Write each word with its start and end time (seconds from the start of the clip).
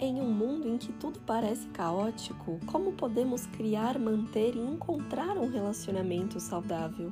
Em 0.00 0.20
um 0.20 0.30
mundo 0.30 0.68
em 0.68 0.78
que 0.78 0.92
tudo 0.92 1.18
parece 1.26 1.66
caótico, 1.70 2.60
como 2.66 2.92
podemos 2.92 3.46
criar, 3.46 3.98
manter 3.98 4.54
e 4.54 4.60
encontrar 4.60 5.36
um 5.36 5.50
relacionamento 5.50 6.38
saudável? 6.38 7.10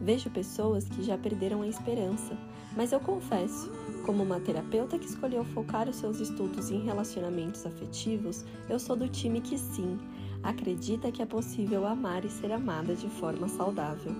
Vejo 0.00 0.28
pessoas 0.30 0.88
que 0.88 1.04
já 1.04 1.16
perderam 1.16 1.62
a 1.62 1.68
esperança, 1.68 2.36
mas 2.76 2.90
eu 2.90 2.98
confesso, 2.98 3.70
como 4.04 4.24
uma 4.24 4.40
terapeuta 4.40 4.98
que 4.98 5.06
escolheu 5.06 5.44
focar 5.44 5.88
os 5.88 5.94
seus 5.94 6.18
estudos 6.18 6.68
em 6.68 6.80
relacionamentos 6.84 7.64
afetivos, 7.64 8.44
eu 8.68 8.80
sou 8.80 8.96
do 8.96 9.08
time 9.08 9.40
que 9.40 9.56
sim, 9.56 9.96
acredita 10.42 11.12
que 11.12 11.22
é 11.22 11.26
possível 11.26 11.86
amar 11.86 12.24
e 12.24 12.28
ser 12.28 12.50
amada 12.50 12.96
de 12.96 13.08
forma 13.08 13.48
saudável. 13.48 14.12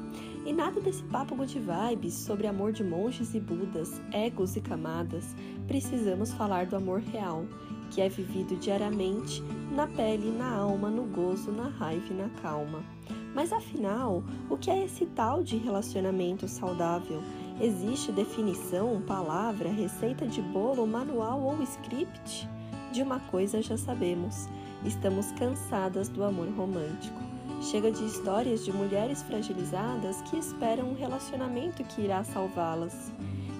E 0.46 0.52
nada 0.52 0.80
desse 0.80 1.02
papo 1.04 1.34
good 1.34 1.58
vibes 1.58 2.14
sobre 2.14 2.46
amor 2.46 2.72
de 2.72 2.84
monges 2.84 3.34
e 3.34 3.40
budas, 3.40 4.00
egos 4.12 4.54
e 4.54 4.60
camadas. 4.60 5.34
Precisamos 5.66 6.32
falar 6.32 6.66
do 6.66 6.76
amor 6.76 7.00
real 7.00 7.44
que 7.90 8.00
é 8.00 8.08
vivido 8.08 8.56
diariamente 8.56 9.42
na 9.72 9.86
pele, 9.86 10.30
na 10.30 10.56
alma, 10.56 10.90
no 10.90 11.04
gozo, 11.04 11.50
na 11.52 11.68
raiva 11.68 12.06
e 12.12 12.16
na 12.16 12.28
calma. 12.40 12.82
Mas 13.34 13.52
afinal, 13.52 14.24
o 14.48 14.56
que 14.56 14.70
é 14.70 14.84
esse 14.84 15.04
tal 15.06 15.42
de 15.42 15.56
relacionamento 15.56 16.48
saudável? 16.48 17.22
Existe 17.60 18.10
definição, 18.10 19.02
palavra, 19.02 19.70
receita 19.70 20.26
de 20.26 20.40
bolo, 20.40 20.86
manual 20.86 21.42
ou 21.42 21.62
script? 21.62 22.48
De 22.92 23.02
uma 23.02 23.20
coisa 23.20 23.60
já 23.60 23.76
sabemos: 23.76 24.48
estamos 24.84 25.32
cansadas 25.32 26.08
do 26.08 26.24
amor 26.24 26.48
romântico. 26.48 27.20
Chega 27.60 27.90
de 27.90 28.04
histórias 28.04 28.64
de 28.64 28.72
mulheres 28.72 29.22
fragilizadas 29.22 30.20
que 30.22 30.36
esperam 30.36 30.90
um 30.90 30.94
relacionamento 30.94 31.82
que 31.84 32.02
irá 32.02 32.22
salvá-las. 32.22 33.12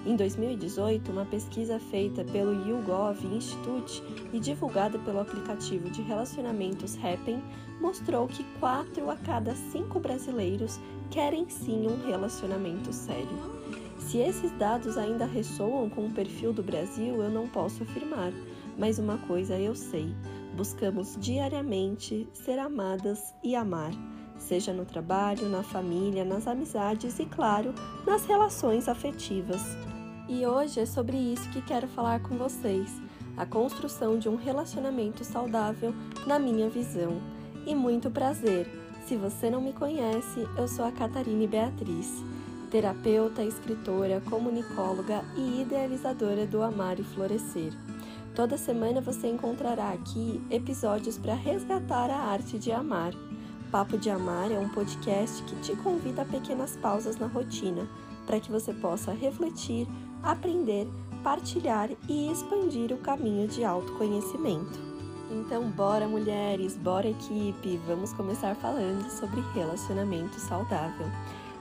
Em 0.07 0.15
2018, 0.15 1.11
uma 1.11 1.25
pesquisa 1.25 1.81
feita 1.81 2.23
pelo 2.23 2.53
YouGov 2.65 3.25
Institute 3.25 4.01
e 4.31 4.39
divulgada 4.39 4.97
pelo 4.99 5.19
aplicativo 5.19 5.89
de 5.89 6.01
relacionamentos 6.01 6.95
Happn 7.03 7.43
mostrou 7.81 8.25
que 8.25 8.41
4 8.57 9.09
a 9.09 9.17
cada 9.17 9.53
5 9.53 9.99
brasileiros 9.99 10.79
querem 11.11 11.49
sim 11.49 11.87
um 11.87 12.07
relacionamento 12.07 12.93
sério. 12.93 13.27
Se 13.99 14.19
esses 14.19 14.49
dados 14.53 14.97
ainda 14.97 15.25
ressoam 15.25 15.89
com 15.89 16.05
o 16.05 16.13
perfil 16.13 16.53
do 16.53 16.63
Brasil, 16.63 17.21
eu 17.21 17.29
não 17.29 17.45
posso 17.45 17.83
afirmar, 17.83 18.31
mas 18.77 18.99
uma 18.99 19.17
coisa 19.17 19.59
eu 19.59 19.75
sei: 19.75 20.15
buscamos 20.55 21.17
diariamente 21.19 22.29
ser 22.31 22.59
amadas 22.59 23.35
e 23.43 23.57
amar, 23.57 23.91
seja 24.37 24.71
no 24.71 24.85
trabalho, 24.85 25.49
na 25.49 25.63
família, 25.63 26.23
nas 26.23 26.47
amizades 26.47 27.19
e, 27.19 27.25
claro, 27.25 27.73
nas 28.05 28.25
relações 28.25 28.87
afetivas. 28.87 29.61
E 30.29 30.45
hoje 30.45 30.81
é 30.81 30.85
sobre 30.85 31.15
isso 31.15 31.49
que 31.51 31.61
quero 31.61 31.87
falar 31.87 32.19
com 32.19 32.37
vocês: 32.37 33.01
a 33.37 33.45
construção 33.45 34.19
de 34.19 34.27
um 34.27 34.35
relacionamento 34.35 35.23
saudável 35.23 35.93
na 36.25 36.37
minha 36.37 36.69
visão. 36.69 37.21
E 37.65 37.73
muito 37.73 38.11
prazer! 38.11 38.67
Se 39.07 39.15
você 39.15 39.49
não 39.49 39.61
me 39.61 39.71
conhece, 39.71 40.45
eu 40.57 40.67
sou 40.67 40.83
a 40.83 40.91
Catarine 40.91 41.47
Beatriz, 41.47 42.11
terapeuta, 42.69 43.41
escritora, 43.41 44.21
comunicóloga 44.29 45.23
e 45.37 45.61
idealizadora 45.61 46.45
do 46.45 46.61
Amar 46.61 46.99
e 46.99 47.03
Florescer. 47.03 47.71
Toda 48.35 48.57
semana 48.57 48.99
você 48.99 49.29
encontrará 49.29 49.93
aqui 49.93 50.41
episódios 50.51 51.17
para 51.17 51.35
resgatar 51.35 52.09
a 52.09 52.17
arte 52.17 52.59
de 52.59 52.69
amar. 52.69 53.13
Papo 53.71 53.97
de 53.97 54.09
Amar 54.09 54.51
é 54.51 54.59
um 54.59 54.69
podcast 54.69 55.41
que 55.43 55.55
te 55.61 55.75
convida 55.77 56.21
a 56.21 56.25
pequenas 56.25 56.75
pausas 56.77 57.17
na 57.17 57.27
rotina 57.27 57.87
para 58.27 58.39
que 58.39 58.51
você 58.51 58.71
possa 58.73 59.11
refletir 59.11 59.87
aprender, 60.21 60.87
partilhar 61.23 61.89
e 62.07 62.31
expandir 62.31 62.91
o 62.91 62.97
caminho 62.97 63.47
de 63.47 63.63
autoconhecimento. 63.63 64.85
Então, 65.31 65.69
bora 65.69 66.07
mulheres, 66.07 66.77
bora 66.77 67.07
equipe, 67.07 67.79
vamos 67.85 68.13
começar 68.13 68.55
falando 68.55 69.09
sobre 69.09 69.41
relacionamento 69.53 70.39
saudável. 70.39 71.07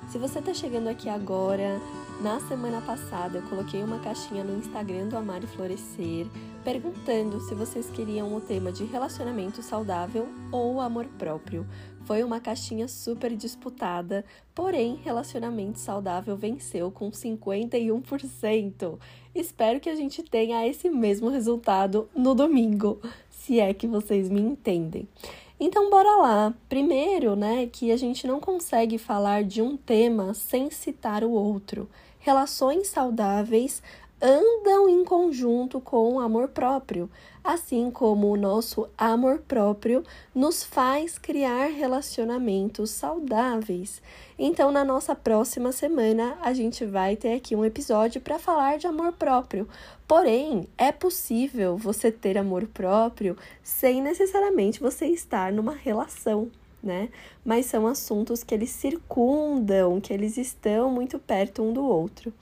Se 0.08 0.19
você 0.19 0.39
está 0.39 0.55
chegando 0.55 0.89
aqui 0.89 1.08
agora, 1.08 1.80
na 2.20 2.39
semana 2.40 2.80
passada 2.80 3.39
eu 3.39 3.42
coloquei 3.42 3.83
uma 3.83 3.98
caixinha 3.98 4.45
no 4.45 4.57
Instagram 4.57 5.08
do 5.08 5.17
Amar 5.17 5.42
e 5.42 5.46
Florescer 5.48 6.27
perguntando 6.63 7.40
se 7.40 7.55
vocês 7.55 7.90
queriam 7.90 8.35
o 8.35 8.40
tema 8.40 8.70
de 8.70 8.85
relacionamento 8.85 9.63
saudável 9.63 10.29
ou 10.52 10.80
amor 10.80 11.07
próprio. 11.19 11.67
Foi 12.06 12.22
uma 12.22 12.39
caixinha 12.39 12.86
super 12.86 13.34
disputada, 13.34 14.24
porém, 14.55 15.00
relacionamento 15.02 15.80
saudável 15.80 16.36
venceu 16.36 16.89
com 16.89 17.11
51%. 17.11 18.96
Espero 19.34 19.80
que 19.80 19.90
a 19.90 19.96
gente 19.96 20.22
tenha 20.22 20.64
esse 20.64 20.89
mesmo 20.89 21.28
resultado 21.28 22.08
no 22.14 22.33
domingo, 22.33 23.00
se 23.28 23.58
é 23.58 23.74
que 23.74 23.89
vocês 23.89 24.28
me 24.28 24.40
entendem. 24.40 25.08
Então, 25.58 25.90
bora 25.90 26.14
lá. 26.14 26.55
Primeiro, 26.68 27.34
né, 27.34 27.66
que 27.66 27.90
a 27.90 27.96
gente 27.96 28.24
não 28.24 28.39
consegue 28.39 28.98
falar 28.98 29.42
de 29.42 29.61
um 29.61 29.77
tema 29.77 30.33
sem 30.33 30.70
citar 30.70 31.24
o 31.24 31.33
outro. 31.33 31.89
Relações 32.20 32.86
saudáveis 32.86 33.83
andam 34.20 34.88
em 34.88 35.04
conjunto 35.04 35.80
com 35.80 36.14
o 36.14 36.20
amor 36.20 36.48
próprio, 36.48 37.10
assim 37.44 37.90
como 37.90 38.28
o 38.28 38.36
nosso 38.36 38.88
amor 38.96 39.38
próprio 39.46 40.02
nos 40.34 40.64
faz 40.64 41.18
criar 41.18 41.66
relacionamentos 41.66 42.90
saudáveis. 42.90 44.00
Então, 44.38 44.72
na 44.72 44.84
nossa 44.84 45.14
próxima 45.14 45.70
semana, 45.70 46.36
a 46.40 46.52
gente 46.52 46.84
vai 46.84 47.14
ter 47.14 47.34
aqui 47.34 47.54
um 47.54 47.64
episódio 47.64 48.20
para 48.20 48.38
falar 48.38 48.78
de 48.78 48.86
amor 48.86 49.12
próprio. 49.12 49.68
Porém, 50.08 50.66
é 50.78 50.92
possível 50.92 51.77
você 51.77 52.10
ter 52.10 52.38
amor 52.38 52.66
próprio 52.66 53.36
sem 53.62 54.02
necessariamente 54.02 54.80
você 54.80 55.06
estar 55.06 55.52
numa 55.52 55.74
relação. 55.74 56.50
Né? 56.83 57.08
Mas 57.44 57.66
são 57.66 57.86
assuntos 57.86 58.44
que 58.44 58.54
eles 58.54 58.70
circundam, 58.70 60.00
que 60.00 60.12
eles 60.12 60.36
estão 60.36 60.88
muito 60.88 61.18
perto 61.18 61.62
um 61.62 61.72
do 61.72 61.84
outro. 61.84 62.33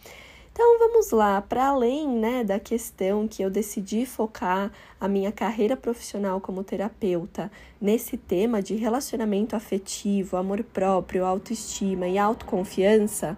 Então 0.54 0.78
vamos 0.78 1.10
lá, 1.10 1.42
para 1.42 1.66
além 1.66 2.08
né, 2.08 2.44
da 2.44 2.60
questão 2.60 3.26
que 3.26 3.42
eu 3.42 3.50
decidi 3.50 4.06
focar 4.06 4.70
a 5.00 5.08
minha 5.08 5.32
carreira 5.32 5.76
profissional 5.76 6.40
como 6.40 6.62
terapeuta 6.62 7.50
nesse 7.80 8.16
tema 8.16 8.62
de 8.62 8.76
relacionamento 8.76 9.56
afetivo, 9.56 10.36
amor 10.36 10.62
próprio, 10.62 11.24
autoestima 11.24 12.06
e 12.06 12.18
autoconfiança, 12.18 13.36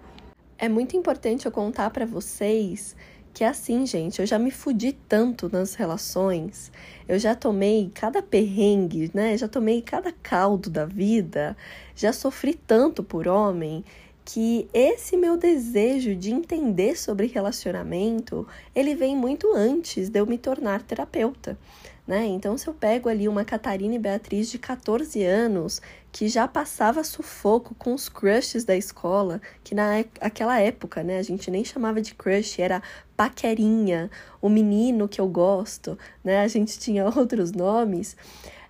é 0.59 0.69
muito 0.69 0.95
importante 0.95 1.47
eu 1.47 1.51
contar 1.51 1.89
para 1.89 2.05
vocês 2.05 2.95
que 3.33 3.43
é 3.43 3.47
assim, 3.47 3.85
gente, 3.85 4.19
eu 4.19 4.25
já 4.25 4.39
me 4.39 4.49
fudi 4.49 4.91
tanto 4.91 5.47
nas 5.51 5.75
relações, 5.75 6.71
eu 7.07 7.19
já 7.19 7.35
tomei 7.35 7.91
cada 7.93 8.19
perrengue, 8.19 9.11
né? 9.13 9.37
Já 9.37 9.47
tomei 9.47 9.79
cada 9.79 10.11
caldo 10.11 10.71
da 10.71 10.85
vida, 10.85 11.55
já 11.95 12.11
sofri 12.11 12.55
tanto 12.55 13.03
por 13.03 13.27
homem 13.27 13.85
que 14.27 14.67
esse 14.73 15.15
meu 15.15 15.37
desejo 15.37 16.13
de 16.13 16.33
entender 16.33 16.97
sobre 16.97 17.27
relacionamento, 17.27 18.45
ele 18.75 18.93
vem 18.93 19.15
muito 19.15 19.53
antes 19.55 20.09
de 20.09 20.19
eu 20.19 20.25
me 20.25 20.37
tornar 20.37 20.83
terapeuta. 20.83 21.57
Né? 22.05 22.25
Então, 22.25 22.57
se 22.57 22.67
eu 22.67 22.73
pego 22.73 23.07
ali 23.07 23.29
uma 23.29 23.45
Catarina 23.45 23.95
e 23.95 23.99
Beatriz 23.99 24.51
de 24.51 24.59
14 24.59 25.23
anos, 25.23 25.81
que 26.11 26.27
já 26.27 26.45
passava 26.45 27.05
sufoco 27.05 27.73
com 27.75 27.93
os 27.93 28.09
crushes 28.09 28.65
da 28.65 28.75
escola, 28.75 29.41
que 29.63 29.73
naquela 29.73 30.59
época, 30.59 31.03
né, 31.03 31.19
a 31.19 31.23
gente 31.23 31.49
nem 31.49 31.63
chamava 31.63 32.01
de 32.01 32.13
crush, 32.13 32.61
era 32.61 32.83
paquerinha, 33.15 34.11
o 34.41 34.49
menino 34.49 35.07
que 35.07 35.21
eu 35.21 35.27
gosto, 35.27 35.97
né? 36.23 36.41
A 36.41 36.47
gente 36.49 36.77
tinha 36.77 37.05
outros 37.15 37.53
nomes 37.53 38.15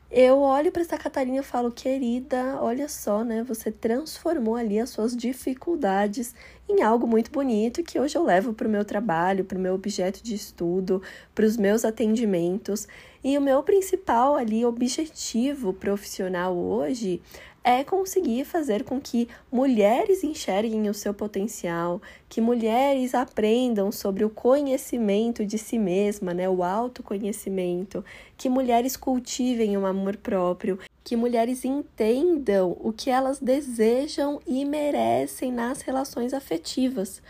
eu 0.09 0.39
olho 0.39 0.71
para 0.71 0.81
essa 0.81 0.97
Catarina 0.97 1.37
e 1.39 1.43
falo, 1.43 1.71
querida, 1.71 2.61
olha 2.61 2.87
só, 2.87 3.23
né? 3.23 3.43
Você 3.43 3.71
transformou 3.71 4.55
ali 4.55 4.79
as 4.79 4.89
suas 4.89 5.15
dificuldades 5.15 6.33
em 6.69 6.81
algo 6.81 7.07
muito 7.07 7.31
bonito 7.31 7.83
que 7.83 7.99
hoje 7.99 8.17
eu 8.17 8.23
levo 8.23 8.53
para 8.53 8.67
o 8.67 8.71
meu 8.71 8.83
trabalho, 8.83 9.45
para 9.45 9.57
o 9.57 9.61
meu 9.61 9.73
objeto 9.73 10.21
de 10.21 10.35
estudo, 10.35 11.01
para 11.33 11.45
os 11.45 11.55
meus 11.55 11.85
atendimentos. 11.85 12.87
E 13.23 13.37
o 13.37 13.41
meu 13.41 13.63
principal 13.63 14.35
ali 14.35 14.65
objetivo 14.65 15.73
profissional 15.73 16.55
hoje 16.55 17.21
é 17.63 17.83
conseguir 17.83 18.45
fazer 18.45 18.85
com 18.85 18.97
que 18.97 19.27
mulheres 19.51 20.23
enxerguem 20.23 20.87
o 20.87 20.93
seu 20.93 21.13
potencial, 21.13 22.01
que 22.29 22.39
mulheres 22.39 23.13
aprendam 23.13 23.91
sobre 23.91 24.23
o 24.23 24.29
conhecimento 24.29 25.45
de 25.45 25.57
si 25.57 25.77
mesma, 25.77 26.33
né, 26.33 26.47
o 26.47 26.63
autoconhecimento, 26.63 28.05
que 28.37 28.47
mulheres 28.47 28.95
cultivem 28.95 29.75
o 29.75 29.81
um 29.81 29.85
amor 29.85 30.15
próprio, 30.15 30.79
que 31.07 31.15
mulheres 31.15 31.63
entendam 31.63 32.75
o 32.81 32.91
que 32.91 33.09
elas 33.09 33.39
desejam 33.39 34.41
e 34.45 34.65
merecem 34.65 35.53
nas 35.53 35.79
relações 35.79 36.33
afetivas. 36.33 37.21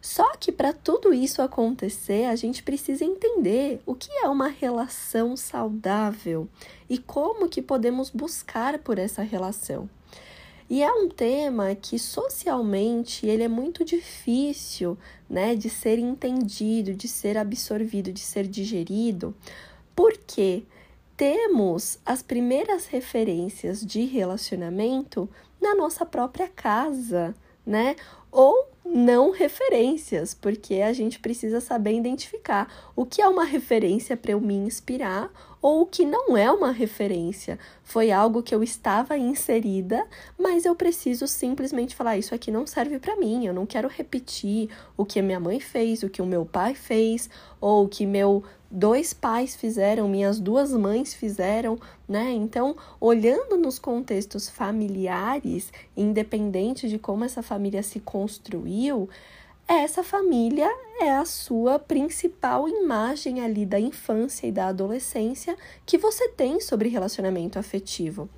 Só 0.00 0.36
que 0.36 0.52
para 0.52 0.72
tudo 0.72 1.12
isso 1.12 1.42
acontecer, 1.42 2.26
a 2.26 2.36
gente 2.36 2.62
precisa 2.62 3.04
entender 3.04 3.82
o 3.84 3.92
que 3.92 4.08
é 4.22 4.28
uma 4.28 4.46
relação 4.46 5.36
saudável 5.36 6.48
e 6.88 6.96
como 6.96 7.48
que 7.48 7.60
podemos 7.60 8.08
buscar 8.08 8.78
por 8.78 9.00
essa 9.00 9.22
relação. 9.22 9.90
E 10.70 10.80
é 10.80 10.92
um 10.92 11.08
tema 11.08 11.74
que 11.74 11.98
socialmente 11.98 13.26
ele 13.26 13.42
é 13.42 13.48
muito 13.48 13.84
difícil, 13.84 14.96
né, 15.28 15.56
de 15.56 15.68
ser 15.68 15.98
entendido, 15.98 16.94
de 16.94 17.08
ser 17.08 17.36
absorvido, 17.36 18.12
de 18.12 18.20
ser 18.20 18.46
digerido, 18.46 19.34
Porque 19.96 20.62
temos 21.16 21.98
as 22.04 22.22
primeiras 22.22 22.86
referências 22.86 23.84
de 23.84 24.04
relacionamento 24.04 25.28
na 25.60 25.74
nossa 25.74 26.04
própria 26.04 26.48
casa, 26.48 27.34
né? 27.64 27.96
Ou 28.30 28.68
não 28.84 29.30
referências, 29.30 30.34
porque 30.34 30.74
a 30.74 30.92
gente 30.92 31.18
precisa 31.18 31.60
saber 31.60 31.94
identificar 31.94 32.70
o 32.94 33.06
que 33.06 33.22
é 33.22 33.28
uma 33.28 33.44
referência 33.44 34.16
para 34.16 34.32
eu 34.32 34.40
me 34.40 34.54
inspirar 34.54 35.30
ou 35.62 35.80
o 35.80 35.86
que 35.86 36.04
não 36.04 36.36
é 36.36 36.52
uma 36.52 36.70
referência. 36.70 37.58
Foi 37.82 38.12
algo 38.12 38.42
que 38.42 38.54
eu 38.54 38.62
estava 38.62 39.16
inserida, 39.16 40.06
mas 40.38 40.66
eu 40.66 40.74
preciso 40.74 41.26
simplesmente 41.26 41.96
falar: 41.96 42.18
isso 42.18 42.34
aqui 42.34 42.50
não 42.50 42.66
serve 42.66 42.98
para 42.98 43.16
mim, 43.16 43.46
eu 43.46 43.54
não 43.54 43.64
quero 43.64 43.88
repetir 43.88 44.68
o 44.96 45.06
que 45.06 45.22
minha 45.22 45.40
mãe 45.40 45.58
fez, 45.60 46.02
o 46.02 46.10
que 46.10 46.20
o 46.20 46.26
meu 46.26 46.44
pai 46.44 46.74
fez, 46.74 47.30
ou 47.58 47.86
o 47.86 47.88
que 47.88 48.04
meu 48.04 48.44
dois 48.74 49.14
pais 49.14 49.54
fizeram, 49.54 50.08
minhas 50.08 50.40
duas 50.40 50.72
mães 50.72 51.14
fizeram, 51.14 51.78
né? 52.08 52.32
Então, 52.32 52.76
olhando 53.00 53.56
nos 53.56 53.78
contextos 53.78 54.50
familiares, 54.50 55.72
independente 55.96 56.88
de 56.88 56.98
como 56.98 57.24
essa 57.24 57.40
família 57.40 57.84
se 57.84 58.00
construiu, 58.00 59.08
essa 59.68 60.02
família 60.02 60.68
é 61.00 61.12
a 61.12 61.24
sua 61.24 61.78
principal 61.78 62.68
imagem 62.68 63.40
ali 63.40 63.64
da 63.64 63.78
infância 63.78 64.46
e 64.46 64.52
da 64.52 64.66
adolescência 64.66 65.56
que 65.86 65.96
você 65.96 66.28
tem 66.30 66.60
sobre 66.60 66.88
relacionamento 66.88 67.58
afetivo. 67.58 68.28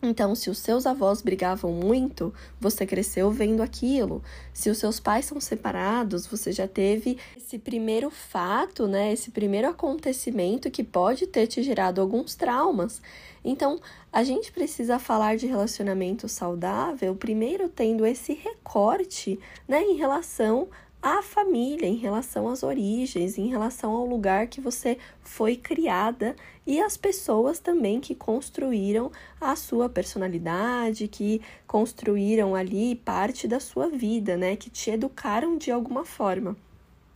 Então, 0.00 0.32
se 0.34 0.48
os 0.48 0.58
seus 0.58 0.86
avós 0.86 1.20
brigavam 1.20 1.72
muito, 1.72 2.32
você 2.60 2.86
cresceu 2.86 3.32
vendo 3.32 3.62
aquilo. 3.62 4.22
Se 4.52 4.70
os 4.70 4.78
seus 4.78 5.00
pais 5.00 5.24
são 5.24 5.40
separados, 5.40 6.24
você 6.24 6.52
já 6.52 6.68
teve 6.68 7.18
esse 7.36 7.58
primeiro 7.58 8.08
fato, 8.08 8.86
né? 8.86 9.12
Esse 9.12 9.32
primeiro 9.32 9.68
acontecimento 9.68 10.70
que 10.70 10.84
pode 10.84 11.26
ter 11.26 11.48
te 11.48 11.64
gerado 11.64 12.00
alguns 12.00 12.36
traumas. 12.36 13.02
Então, 13.44 13.80
a 14.12 14.22
gente 14.22 14.52
precisa 14.52 15.00
falar 15.00 15.36
de 15.36 15.46
relacionamento 15.46 16.28
saudável, 16.28 17.16
primeiro 17.16 17.68
tendo 17.68 18.06
esse 18.06 18.34
recorte, 18.34 19.38
né, 19.66 19.82
em 19.82 19.96
relação 19.96 20.68
à 21.02 21.22
família, 21.22 21.86
em 21.86 21.96
relação 21.96 22.48
às 22.48 22.62
origens, 22.62 23.38
em 23.38 23.48
relação 23.48 23.92
ao 23.92 24.04
lugar 24.04 24.48
que 24.48 24.60
você 24.60 24.98
foi 25.20 25.56
criada 25.56 26.34
e 26.66 26.80
as 26.80 26.96
pessoas 26.96 27.58
também 27.58 28.00
que 28.00 28.14
construíram 28.14 29.10
a 29.40 29.54
sua 29.54 29.88
personalidade, 29.88 31.08
que 31.08 31.40
construíram 31.66 32.54
ali 32.54 32.96
parte 32.96 33.46
da 33.46 33.60
sua 33.60 33.88
vida, 33.88 34.36
né, 34.36 34.56
que 34.56 34.68
te 34.68 34.90
educaram 34.90 35.56
de 35.56 35.70
alguma 35.70 36.04
forma. 36.04 36.56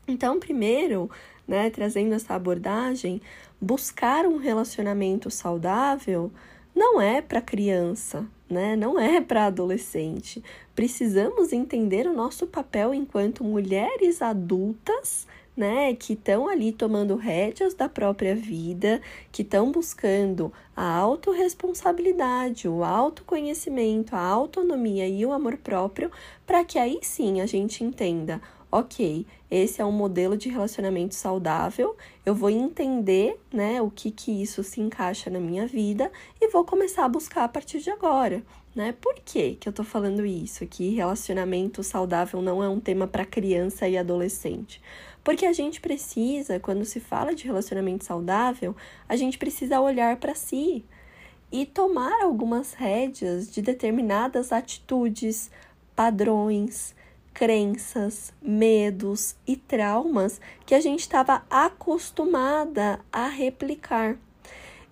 Então, 0.07 0.39
primeiro, 0.39 1.11
né, 1.47 1.71
trazendo 1.71 2.15
essa 2.15 2.35
abordagem, 2.35 3.21
buscar 3.61 4.27
um 4.27 4.37
relacionamento 4.37 5.31
saudável 5.31 6.31
não 6.75 7.01
é 7.01 7.21
para 7.21 7.41
criança, 7.41 8.27
né? 8.49 8.77
Não 8.77 8.99
é 8.99 9.21
para 9.21 9.47
adolescente. 9.47 10.43
Precisamos 10.75 11.53
entender 11.53 12.07
o 12.07 12.15
nosso 12.15 12.47
papel 12.47 12.95
enquanto 12.95 13.45
mulheres 13.45 14.23
adultas, 14.23 15.27
né, 15.55 15.95
que 15.95 16.15
estão 16.15 16.49
ali 16.49 16.73
tomando 16.73 17.15
rédeas 17.15 17.75
da 17.75 17.91
própria 17.91 18.35
vida, 18.35 19.01
que 19.31 19.43
estão 19.43 19.71
buscando 19.71 20.51
a 20.75 20.97
autorresponsabilidade, 20.97 22.67
o 22.67 22.83
autoconhecimento, 22.83 24.17
a 24.17 24.21
autonomia 24.21 25.07
e 25.07 25.27
o 25.27 25.33
amor 25.33 25.59
próprio, 25.59 26.11
para 26.47 26.65
que 26.65 26.79
aí 26.79 27.01
sim 27.03 27.43
a 27.43 27.47
gente 27.47 27.85
entenda, 27.85 28.41
ok, 28.71 29.27
esse 29.51 29.83
é 29.83 29.85
um 29.85 29.93
modelo 29.93 30.35
de 30.39 30.49
relacionamento 30.49 31.15
saudável, 31.15 31.95
eu 32.25 32.35
vou 32.35 32.49
entender, 32.49 33.39
né, 33.53 33.83
o 33.83 33.91
que 33.91 34.11
que 34.11 34.43
isso 34.43 34.65
se 34.65 34.81
encaixa 34.81 35.29
na 35.29 35.39
minha 35.39 35.67
vida 35.67 36.11
e 36.41 36.49
vou 36.49 36.65
começar 36.65 37.05
a 37.05 37.09
buscar 37.11 37.45
a 37.45 37.49
partir 37.49 37.81
de 37.81 37.91
agora, 37.91 38.43
né? 38.75 38.95
Por 39.01 39.15
que 39.17 39.55
que 39.55 39.69
eu 39.69 39.73
tô 39.73 39.85
falando 39.85 40.25
isso? 40.25 40.67
Que 40.67 40.95
relacionamento 40.95 41.83
saudável 41.83 42.41
não 42.41 42.63
é 42.63 42.69
um 42.69 42.81
tema 42.81 43.07
para 43.07 43.25
criança 43.25 43.89
e 43.89 43.97
adolescente. 43.97 44.81
Porque 45.23 45.47
a 45.47 45.53
gente 45.53 45.81
precisa, 45.81 46.59
quando 46.59 46.85
se 46.85 46.99
fala 46.99 47.35
de 47.35 47.45
relacionamento 47.45 48.05
saudável, 48.05 48.75
a 49.09 49.15
gente 49.15 49.39
precisa 49.39 49.81
olhar 49.81 50.17
para 50.17 50.35
si 50.35 50.85
e 51.51 51.67
tomar 51.67 52.23
algumas 52.23 52.73
rédeas 52.73 53.53
de 53.53 53.61
determinadas 53.61 54.53
atitudes, 54.53 55.51
padrões, 55.95 56.95
crenças, 57.33 58.33
medos 58.43 59.37
e 59.47 59.57
traumas 59.57 60.41
que 60.67 60.75
a 60.75 60.81
gente 60.81 61.01
estava 61.01 61.45
acostumada 61.51 63.01
a 63.13 63.29
replicar. 63.29 64.17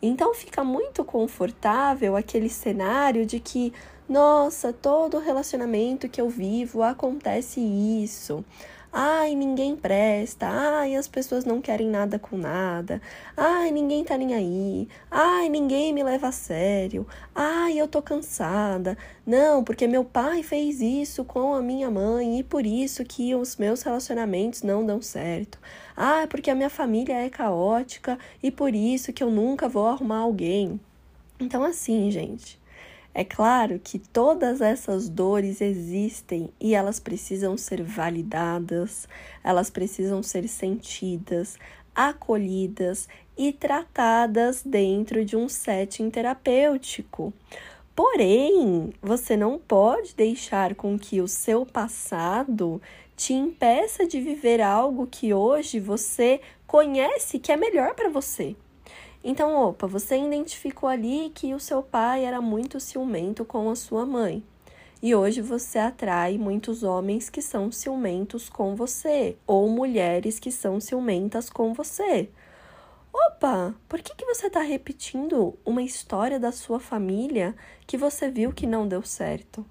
Então 0.02 0.34
fica 0.34 0.64
muito 0.64 1.04
confortável 1.04 2.16
aquele 2.16 2.48
cenário 2.48 3.26
de 3.26 3.38
que, 3.38 3.72
nossa, 4.08 4.72
todo 4.72 5.18
relacionamento 5.18 6.08
que 6.08 6.20
eu 6.20 6.28
vivo 6.28 6.82
acontece 6.82 7.60
isso. 7.60 8.44
Ai, 8.92 9.36
ninguém 9.36 9.76
presta. 9.76 10.48
Ai, 10.48 10.96
as 10.96 11.06
pessoas 11.06 11.44
não 11.44 11.60
querem 11.60 11.88
nada 11.88 12.18
com 12.18 12.36
nada. 12.36 13.00
Ai, 13.36 13.70
ninguém 13.70 14.04
tá 14.04 14.18
nem 14.18 14.34
aí. 14.34 14.88
Ai, 15.10 15.48
ninguém 15.48 15.92
me 15.92 16.02
leva 16.02 16.28
a 16.28 16.32
sério. 16.32 17.06
Ai, 17.34 17.78
eu 17.78 17.86
tô 17.86 18.02
cansada. 18.02 18.98
Não, 19.24 19.62
porque 19.62 19.86
meu 19.86 20.04
pai 20.04 20.42
fez 20.42 20.80
isso 20.80 21.24
com 21.24 21.54
a 21.54 21.62
minha 21.62 21.88
mãe 21.90 22.40
e 22.40 22.42
por 22.42 22.66
isso 22.66 23.04
que 23.04 23.34
os 23.34 23.56
meus 23.56 23.82
relacionamentos 23.82 24.62
não 24.62 24.84
dão 24.84 25.00
certo. 25.00 25.58
Ah, 25.96 26.26
porque 26.28 26.50
a 26.50 26.54
minha 26.54 26.70
família 26.70 27.14
é 27.14 27.30
caótica 27.30 28.18
e 28.42 28.50
por 28.50 28.74
isso 28.74 29.12
que 29.12 29.22
eu 29.22 29.30
nunca 29.30 29.68
vou 29.68 29.86
arrumar 29.86 30.18
alguém. 30.18 30.80
Então, 31.38 31.64
assim, 31.64 32.10
gente, 32.10 32.59
é 33.12 33.24
claro 33.24 33.80
que 33.82 33.98
todas 33.98 34.60
essas 34.60 35.08
dores 35.08 35.60
existem 35.60 36.50
e 36.60 36.74
elas 36.74 37.00
precisam 37.00 37.56
ser 37.56 37.82
validadas, 37.82 39.08
elas 39.42 39.68
precisam 39.68 40.22
ser 40.22 40.46
sentidas, 40.46 41.58
acolhidas 41.94 43.08
e 43.36 43.52
tratadas 43.52 44.62
dentro 44.64 45.24
de 45.24 45.36
um 45.36 45.48
setting 45.48 46.08
terapêutico. 46.08 47.32
Porém, 47.96 48.94
você 49.02 49.36
não 49.36 49.58
pode 49.58 50.14
deixar 50.14 50.74
com 50.76 50.96
que 50.98 51.20
o 51.20 51.26
seu 51.26 51.66
passado 51.66 52.80
te 53.16 53.34
impeça 53.34 54.06
de 54.06 54.20
viver 54.20 54.60
algo 54.60 55.06
que 55.06 55.34
hoje 55.34 55.80
você 55.80 56.40
conhece 56.66 57.40
que 57.40 57.50
é 57.50 57.56
melhor 57.56 57.94
para 57.94 58.08
você. 58.08 58.54
Então, 59.22 59.54
opa, 59.54 59.86
você 59.86 60.16
identificou 60.16 60.88
ali 60.88 61.30
que 61.34 61.52
o 61.54 61.60
seu 61.60 61.82
pai 61.82 62.24
era 62.24 62.40
muito 62.40 62.80
ciumento 62.80 63.44
com 63.44 63.68
a 63.68 63.76
sua 63.76 64.06
mãe. 64.06 64.42
E 65.02 65.14
hoje 65.14 65.40
você 65.40 65.78
atrai 65.78 66.38
muitos 66.38 66.82
homens 66.82 67.28
que 67.28 67.42
são 67.42 67.70
ciumentos 67.70 68.48
com 68.48 68.74
você, 68.74 69.36
ou 69.46 69.68
mulheres 69.68 70.38
que 70.38 70.50
são 70.50 70.80
ciumentas 70.80 71.50
com 71.50 71.72
você. 71.72 72.30
Opa, 73.12 73.74
por 73.88 74.00
que, 74.00 74.14
que 74.14 74.24
você 74.24 74.46
está 74.46 74.60
repetindo 74.60 75.58
uma 75.64 75.82
história 75.82 76.38
da 76.38 76.52
sua 76.52 76.78
família 76.78 77.54
que 77.86 77.96
você 77.96 78.30
viu 78.30 78.52
que 78.52 78.66
não 78.66 78.86
deu 78.86 79.02
certo? 79.02 79.64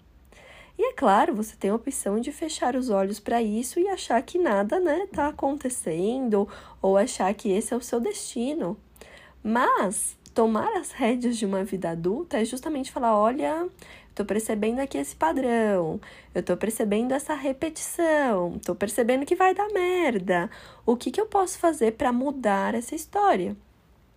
E 0.77 0.91
é 0.91 0.93
claro, 0.93 1.35
você 1.35 1.55
tem 1.55 1.71
a 1.71 1.75
opção 1.75 2.19
de 2.19 2.31
fechar 2.31 2.75
os 2.75 2.89
olhos 2.89 3.19
para 3.19 3.41
isso 3.41 3.79
e 3.79 3.87
achar 3.87 4.21
que 4.21 4.37
nada 4.37 4.79
né, 4.79 5.07
tá 5.13 5.27
acontecendo, 5.27 6.47
ou 6.81 6.97
achar 6.97 7.33
que 7.33 7.49
esse 7.49 7.73
é 7.73 7.77
o 7.77 7.81
seu 7.81 7.99
destino. 7.99 8.77
Mas 9.43 10.17
tomar 10.33 10.71
as 10.77 10.91
rédeas 10.91 11.37
de 11.37 11.45
uma 11.45 11.63
vida 11.63 11.91
adulta 11.91 12.39
é 12.39 12.45
justamente 12.45 12.91
falar: 12.91 13.17
olha, 13.17 13.67
estou 14.09 14.25
percebendo 14.25 14.79
aqui 14.79 14.97
esse 14.97 15.15
padrão, 15.15 15.99
eu 16.33 16.41
estou 16.41 16.57
percebendo 16.57 17.13
essa 17.13 17.33
repetição, 17.33 18.55
estou 18.57 18.75
percebendo 18.75 19.25
que 19.25 19.35
vai 19.35 19.53
dar 19.53 19.67
merda. 19.69 20.49
O 20.85 20.95
que, 20.95 21.11
que 21.11 21.21
eu 21.21 21.25
posso 21.25 21.57
fazer 21.57 21.93
para 21.93 22.11
mudar 22.11 22.75
essa 22.75 22.95
história? 22.95 23.55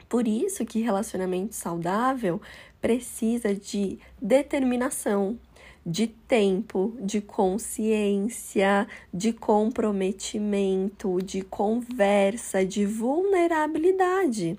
Por 0.08 0.28
isso 0.28 0.66
que 0.66 0.82
relacionamento 0.82 1.54
saudável 1.54 2.40
precisa 2.80 3.54
de 3.54 3.98
determinação, 4.20 5.38
de 5.86 6.06
tempo, 6.06 6.94
de 7.00 7.20
consciência, 7.20 8.86
de 9.14 9.32
comprometimento, 9.32 11.18
de 11.22 11.42
conversa, 11.42 12.64
de 12.64 12.84
vulnerabilidade. 12.84 14.58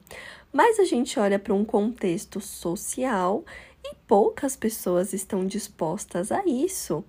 Mas 0.53 0.79
a 0.79 0.83
gente 0.83 1.19
olha 1.19 1.39
para 1.39 1.53
um 1.53 1.65
contexto 1.65 2.39
social 2.39 3.43
e 3.83 3.95
poucas 4.07 4.55
pessoas 4.55 5.11
estão 5.11 5.45
dispostas 5.47 6.31
a 6.31 6.45
isso. 6.45 7.03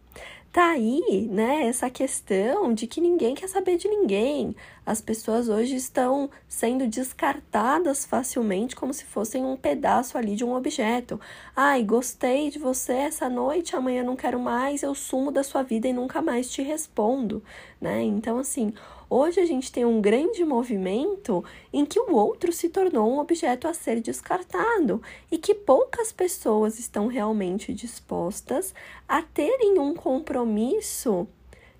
Tá 0.51 0.71
aí, 0.71 1.29
né, 1.33 1.67
essa 1.67 1.91
questão 1.91 2.73
de 2.73 2.87
que 2.87 3.01
ninguém 3.01 3.35
quer 3.35 3.49
saber 3.49 3.77
de 3.77 3.89
ninguém. 3.89 4.55
As 4.87 5.01
pessoas 5.01 5.49
hoje 5.49 5.75
estão 5.75 6.31
sendo 6.47 6.87
descartadas 6.87 8.05
facilmente 8.05 8.77
como 8.77 8.95
se 8.95 9.05
fossem 9.05 9.45
um 9.45 9.57
pedaço 9.57 10.17
ali 10.17 10.37
de 10.37 10.45
um 10.45 10.55
objeto. 10.55 11.21
Ai, 11.57 11.83
gostei 11.83 12.51
de 12.51 12.61
você 12.61 12.93
essa 12.93 13.29
noite, 13.29 13.75
amanhã 13.75 14.05
não 14.05 14.15
quero 14.15 14.39
mais, 14.39 14.85
eu 14.85 14.95
sumo 14.95 15.33
da 15.33 15.43
sua 15.43 15.65
vida 15.65 15.89
e 15.89 15.93
nunca 15.93 16.23
mais 16.23 16.49
te 16.49 16.63
respondo, 16.63 17.43
né? 17.81 18.03
Então 18.03 18.39
assim, 18.39 18.73
Hoje 19.17 19.39
a 19.39 19.47
gente 19.47 19.71
tem 19.71 19.85
um 19.85 20.01
grande 20.01 20.45
movimento 20.45 21.45
em 21.73 21.87
que 21.87 22.01
o 22.01 22.17
outro 22.17 22.53
se 22.53 22.69
tornou 22.69 23.09
um 23.09 23.21
objeto 23.21 23.69
a 23.69 23.73
ser 23.73 24.01
descartado 24.01 25.01
e 25.31 25.39
que 25.39 25.55
poucas 25.55 26.11
pessoas 26.11 26.81
estão 26.81 27.07
realmente 27.07 27.73
dispostas 27.73 28.75
a 29.07 29.23
terem 29.23 29.79
um 29.79 29.95
compromisso. 29.95 31.29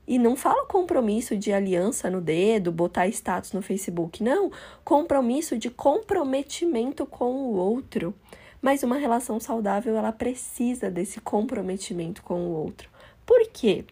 E 0.07 0.17
não 0.17 0.37
falo 0.37 0.67
compromisso 0.67 1.37
de 1.37 1.53
aliança 1.53 2.09
no 2.09 2.21
dedo, 2.21 2.71
botar 2.71 3.09
status 3.09 3.51
no 3.51 3.63
Facebook, 3.63 4.23
não. 4.23 4.53
Compromisso 4.85 5.59
de 5.59 5.71
comprometimento 5.71 7.05
com 7.05 7.33
o 7.33 7.57
outro. 7.57 8.15
Mas 8.63 8.85
uma 8.85 8.97
relação 8.97 9.41
saudável, 9.41 9.97
ela 9.97 10.13
precisa 10.13 10.89
desse 10.89 11.21
comprometimento 11.21 12.23
com 12.23 12.47
o 12.47 12.53
outro. 12.53 12.89
Por 13.27 13.45
quê? 13.49 13.85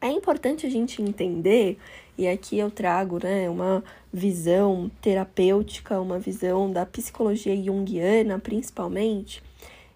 É 0.00 0.08
importante 0.08 0.66
a 0.66 0.70
gente 0.70 1.00
entender, 1.00 1.78
e 2.18 2.26
aqui 2.26 2.58
eu 2.58 2.70
trago 2.70 3.18
né, 3.22 3.48
uma 3.48 3.84
visão 4.12 4.90
terapêutica, 5.00 6.00
uma 6.00 6.18
visão 6.18 6.70
da 6.72 6.86
psicologia 6.86 7.54
junguiana, 7.62 8.38
principalmente, 8.38 9.42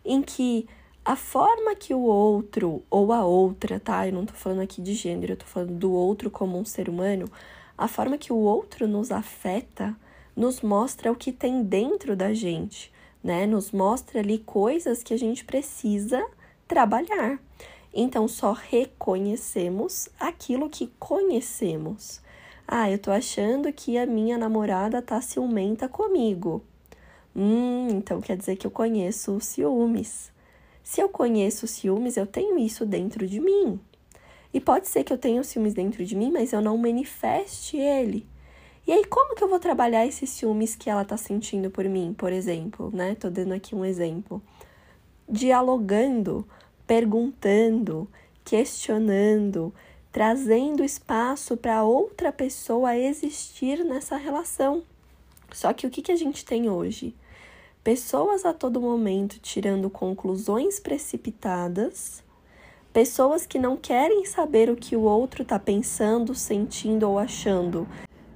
em 0.04 0.22
que 0.22 0.68
a 1.04 1.16
forma 1.16 1.74
que 1.74 1.94
o 1.94 2.00
outro 2.02 2.82
ou 2.90 3.12
a 3.12 3.24
outra, 3.24 3.80
tá? 3.80 4.06
Eu 4.06 4.12
não 4.12 4.26
tô 4.26 4.34
falando 4.34 4.60
aqui 4.60 4.82
de 4.82 4.92
gênero, 4.92 5.32
eu 5.32 5.36
tô 5.36 5.46
falando 5.46 5.72
do 5.72 5.92
outro 5.92 6.30
como 6.30 6.58
um 6.58 6.64
ser 6.64 6.88
humano. 6.88 7.30
A 7.76 7.88
forma 7.88 8.18
que 8.18 8.32
o 8.32 8.36
outro 8.36 8.86
nos 8.86 9.10
afeta 9.10 9.96
nos 10.36 10.60
mostra 10.60 11.10
o 11.10 11.16
que 11.16 11.32
tem 11.32 11.62
dentro 11.62 12.14
da 12.14 12.32
gente, 12.34 12.92
né? 13.24 13.46
Nos 13.46 13.72
mostra 13.72 14.20
ali 14.20 14.38
coisas 14.38 15.02
que 15.02 15.14
a 15.14 15.18
gente 15.18 15.44
precisa 15.44 16.24
trabalhar. 16.68 17.38
Então, 17.92 18.28
só 18.28 18.52
reconhecemos 18.52 20.08
aquilo 20.18 20.70
que 20.70 20.92
conhecemos. 20.98 22.20
Ah, 22.66 22.90
eu 22.90 22.98
tô 22.98 23.10
achando 23.10 23.72
que 23.72 23.98
a 23.98 24.06
minha 24.06 24.38
namorada 24.38 25.02
tá 25.02 25.20
ciumenta 25.20 25.88
comigo. 25.88 26.62
Hum, 27.34 27.88
então 27.90 28.20
quer 28.20 28.36
dizer 28.36 28.56
que 28.56 28.66
eu 28.66 28.70
conheço 28.70 29.36
os 29.36 29.46
ciúmes. 29.46 30.32
Se 30.82 31.00
eu 31.00 31.08
conheço 31.08 31.64
os 31.64 31.70
ciúmes, 31.72 32.16
eu 32.16 32.26
tenho 32.26 32.58
isso 32.58 32.86
dentro 32.86 33.26
de 33.26 33.40
mim. 33.40 33.80
E 34.52 34.60
pode 34.60 34.88
ser 34.88 35.04
que 35.04 35.12
eu 35.12 35.18
tenha 35.18 35.40
os 35.40 35.46
ciúmes 35.46 35.74
dentro 35.74 36.04
de 36.04 36.16
mim, 36.16 36.30
mas 36.30 36.52
eu 36.52 36.60
não 36.60 36.76
manifeste 36.76 37.76
ele. 37.76 38.26
E 38.86 38.92
aí, 38.92 39.04
como 39.04 39.34
que 39.36 39.44
eu 39.44 39.48
vou 39.48 39.60
trabalhar 39.60 40.06
esses 40.06 40.30
ciúmes 40.30 40.74
que 40.74 40.90
ela 40.90 41.04
tá 41.04 41.16
sentindo 41.16 41.70
por 41.70 41.84
mim, 41.84 42.14
por 42.16 42.32
exemplo, 42.32 42.90
né? 42.92 43.14
Tô 43.14 43.30
dando 43.30 43.52
aqui 43.52 43.74
um 43.74 43.84
exemplo. 43.84 44.42
Dialogando 45.28 46.46
perguntando, 46.90 48.08
questionando, 48.44 49.72
trazendo 50.10 50.82
espaço 50.82 51.56
para 51.56 51.84
outra 51.84 52.32
pessoa 52.32 52.96
existir 52.96 53.84
nessa 53.84 54.16
relação. 54.16 54.82
Só 55.52 55.72
que 55.72 55.86
o 55.86 55.90
que, 55.90 56.02
que 56.02 56.10
a 56.10 56.16
gente 56.16 56.44
tem 56.44 56.68
hoje? 56.68 57.14
Pessoas 57.84 58.44
a 58.44 58.52
todo 58.52 58.80
momento 58.80 59.38
tirando 59.38 59.88
conclusões 59.88 60.80
precipitadas, 60.80 62.24
pessoas 62.92 63.46
que 63.46 63.56
não 63.56 63.76
querem 63.76 64.24
saber 64.24 64.68
o 64.68 64.74
que 64.74 64.96
o 64.96 65.02
outro 65.02 65.42
está 65.42 65.60
pensando, 65.60 66.34
sentindo 66.34 67.08
ou 67.08 67.20
achando, 67.20 67.86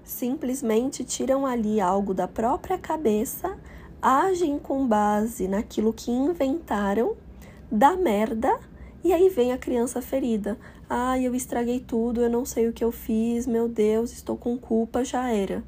simplesmente 0.05 1.03
tiram 1.03 1.45
ali 1.45 1.81
algo 1.81 2.15
da 2.15 2.29
própria 2.29 2.79
cabeça, 2.79 3.59
agem 4.01 4.61
com 4.61 4.87
base 4.87 5.49
naquilo 5.49 5.93
que 5.93 6.13
inventaram 6.13 7.17
dá 7.71 7.97
merda 7.97 8.59
e 9.03 9.13
aí 9.13 9.29
vem 9.29 9.53
a 9.53 9.59
criança 9.59 10.01
ferida. 10.01 10.59
Ai, 10.89 11.27
eu 11.27 11.35
estraguei 11.35 11.81
tudo, 11.81 12.21
eu 12.21 12.31
não 12.31 12.45
sei 12.45 12.69
o 12.69 12.73
que 12.73 12.85
eu 12.85 12.93
fiz, 12.93 13.47
meu 13.47 13.69
Deus, 13.69 14.13
estou 14.13 14.37
com 14.37 14.57
culpa, 14.57 15.05
já 15.05 15.31
era. 15.31 15.63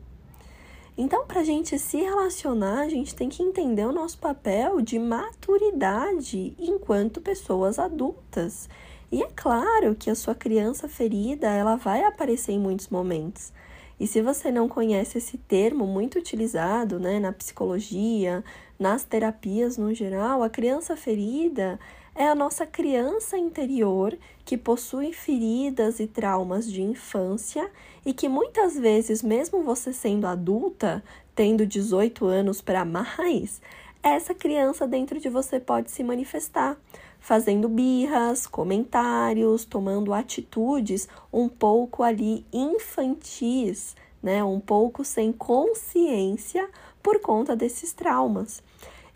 Então, 0.99 1.27
para 1.27 1.41
a 1.41 1.45
gente 1.45 1.79
se 1.79 1.99
relacionar, 1.99 2.81
a 2.81 2.89
gente 2.89 3.15
tem 3.15 3.29
que 3.29 3.43
entender 3.43 3.85
o 3.85 3.93
nosso 3.93 4.19
papel 4.19 4.81
de 4.81 4.99
maturidade 4.99 6.55
enquanto 6.59 7.21
pessoas 7.21 7.79
adultas. 7.79 8.69
E 9.13 9.23
é 9.23 9.29
claro 9.37 9.95
que 9.95 10.09
a 10.09 10.15
sua 10.15 10.35
criança 10.35 10.89
ferida, 10.89 11.49
ela 11.49 11.77
vai 11.77 12.03
aparecer 12.03 12.53
em 12.53 12.59
muitos 12.59 12.89
momentos. 12.89 13.53
E 14.01 14.07
se 14.07 14.21
você 14.21 14.51
não 14.51 14.69
conhece 14.69 15.19
esse 15.19 15.37
termo 15.37 15.87
muito 15.87 16.19
utilizado 16.19 16.99
né, 16.99 17.19
na 17.19 17.33
psicologia, 17.33 18.43
nas 18.79 19.05
terapias 19.05 19.77
no 19.77 19.95
geral, 19.95 20.43
a 20.43 20.51
criança 20.51 20.97
ferida 20.97 21.79
é 22.15 22.27
a 22.29 22.35
nossa 22.35 22.67
criança 22.67 23.37
interior 23.37 24.17
que 24.45 24.57
possui 24.57 25.13
feridas 25.13 26.01
e 26.01 26.07
traumas 26.07 26.71
de 26.71 26.83
infância 26.83 27.71
e 28.05 28.13
que 28.13 28.29
muitas 28.29 28.75
vezes, 28.75 29.23
mesmo 29.23 29.63
você 29.63 29.93
sendo 29.93 30.27
adulta, 30.27 31.05
tendo 31.35 31.67
18 31.67 32.25
anos 32.25 32.63
para 32.63 32.85
mais, 32.85 33.61
essa 34.03 34.35
criança 34.35 34.87
dentro 34.87 35.19
de 35.19 35.29
você 35.29 35.59
pode 35.59 35.91
se 35.91 36.05
manifestar, 36.05 36.77
fazendo 37.19 37.69
birras, 37.69 38.47
comentários, 38.47 39.65
tomando 39.65 40.15
atitudes 40.15 41.09
um 41.33 41.49
pouco 41.49 42.03
ali 42.03 42.47
infantis, 42.53 43.97
né? 44.23 44.45
Um 44.45 44.61
pouco 44.61 45.05
sem 45.05 45.33
consciência 45.33 46.69
por 47.03 47.21
conta 47.21 47.57
desses 47.57 47.93
traumas. 47.93 48.63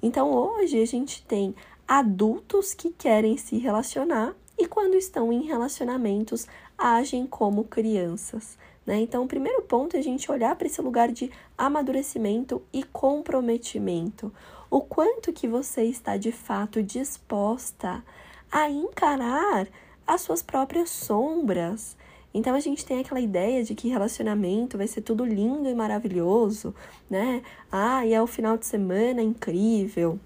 Então 0.02 0.32
hoje 0.32 0.80
a 0.80 0.86
gente 0.86 1.22
tem 1.24 1.54
adultos 1.86 2.72
que 2.72 2.90
querem 2.90 3.36
se 3.36 3.58
relacionar 3.58 4.34
e 4.56 4.66
quando 4.66 4.94
estão 4.94 5.32
em 5.32 5.42
relacionamentos 5.42 6.46
agem 6.76 7.26
como 7.26 7.64
crianças. 7.64 8.58
Né? 8.86 9.00
Então, 9.00 9.24
o 9.24 9.28
primeiro 9.28 9.62
ponto 9.62 9.96
é 9.96 10.00
a 10.00 10.02
gente 10.02 10.30
olhar 10.30 10.56
para 10.56 10.66
esse 10.66 10.80
lugar 10.80 11.10
de 11.10 11.30
amadurecimento 11.56 12.62
e 12.72 12.82
comprometimento. 12.82 14.32
O 14.70 14.80
quanto 14.80 15.32
que 15.32 15.48
você 15.48 15.84
está 15.84 16.16
de 16.16 16.32
fato 16.32 16.82
disposta 16.82 18.04
a 18.50 18.68
encarar 18.68 19.68
as 20.06 20.22
suas 20.22 20.42
próprias 20.42 20.90
sombras, 20.90 21.96
então 22.32 22.54
a 22.54 22.60
gente 22.60 22.84
tem 22.84 23.00
aquela 23.00 23.20
ideia 23.20 23.64
de 23.64 23.74
que 23.74 23.88
relacionamento 23.88 24.78
vai 24.78 24.86
ser 24.86 25.00
tudo 25.00 25.24
lindo 25.24 25.68
e 25.68 25.74
maravilhoso, 25.74 26.74
né? 27.08 27.42
Ah, 27.70 28.06
e 28.06 28.14
é 28.14 28.22
o 28.22 28.26
final 28.26 28.56
de 28.56 28.66
semana 28.66 29.20
incrível. 29.20 30.18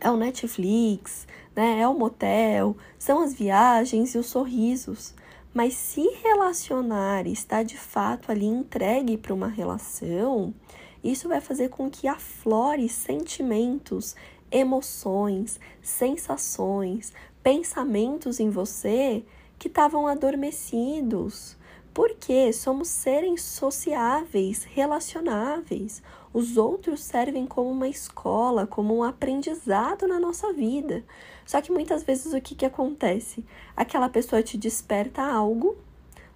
É 0.00 0.10
o 0.10 0.16
Netflix, 0.16 1.26
né? 1.56 1.80
É 1.80 1.88
o 1.88 1.98
motel, 1.98 2.76
são 2.98 3.22
as 3.22 3.32
viagens 3.32 4.14
e 4.14 4.18
os 4.18 4.26
sorrisos. 4.26 5.14
Mas 5.54 5.74
se 5.74 6.02
relacionar 6.22 7.26
está 7.26 7.62
de 7.62 7.78
fato 7.78 8.30
ali 8.30 8.44
entregue 8.44 9.16
para 9.16 9.32
uma 9.34 9.48
relação, 9.48 10.54
isso 11.02 11.28
vai 11.28 11.40
fazer 11.40 11.70
com 11.70 11.90
que 11.90 12.06
aflore 12.06 12.88
sentimentos, 12.88 14.14
emoções, 14.50 15.58
sensações, 15.80 17.12
pensamentos 17.42 18.38
em 18.38 18.50
você 18.50 19.24
que 19.58 19.68
estavam 19.68 20.06
adormecidos. 20.06 21.56
Porque 21.92 22.52
somos 22.52 22.88
seres 22.88 23.42
sociáveis, 23.42 24.64
relacionáveis. 24.64 26.02
Os 26.32 26.56
outros 26.56 27.02
servem 27.02 27.46
como 27.46 27.70
uma 27.70 27.88
escola, 27.88 28.66
como 28.66 28.96
um 28.96 29.02
aprendizado 29.02 30.06
na 30.06 30.20
nossa 30.20 30.52
vida. 30.52 31.04
Só 31.44 31.60
que 31.60 31.72
muitas 31.72 32.04
vezes 32.04 32.32
o 32.32 32.40
que, 32.40 32.54
que 32.54 32.66
acontece? 32.66 33.44
Aquela 33.74 34.08
pessoa 34.08 34.42
te 34.42 34.56
desperta 34.56 35.22
algo, 35.22 35.76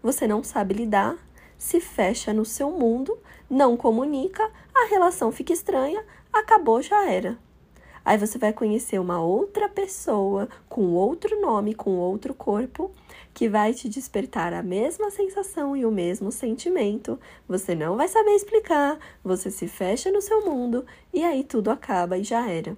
você 0.03 0.27
não 0.27 0.43
sabe 0.43 0.75
lidar, 0.75 1.17
se 1.57 1.81
fecha 1.81 2.33
no 2.33 2.45
seu 2.45 2.71
mundo, 2.71 3.17
não 3.49 3.77
comunica, 3.77 4.43
a 4.75 4.87
relação 4.89 5.31
fica 5.31 5.53
estranha, 5.53 6.05
acabou, 6.33 6.83
já 6.83 7.09
era. 7.09 7.39
Aí 8.05 8.19
você 8.19 8.37
vai 8.37 8.53
conhecer 8.53 8.99
uma 8.99 9.23
outra 9.23 9.69
pessoa 9.69 10.49
com 10.69 10.95
outro 10.95 11.41
nome, 11.41 11.73
com 11.75 11.99
outro 11.99 12.35
corpo, 12.35 12.91
que 13.35 13.49
vai 13.49 13.73
te 13.73 13.89
despertar 13.89 14.53
a 14.53 14.63
mesma 14.63 15.11
sensação 15.11 15.77
e 15.77 15.87
o 15.87 15.91
mesmo 15.91 16.31
sentimento. 16.31 17.19
Você 17.49 17.75
não 17.75 17.97
vai 17.97 18.09
saber 18.09 18.33
explicar, 18.33 18.99
você 19.25 19.51
se 19.51 19.67
fecha 19.67 20.11
no 20.11 20.21
seu 20.21 20.45
mundo 20.45 20.85
e 21.13 21.25
aí 21.25 21.43
tudo 21.43 21.71
acaba 21.71 22.19
e 22.19 22.25
já 22.25 22.47
era. 22.49 22.77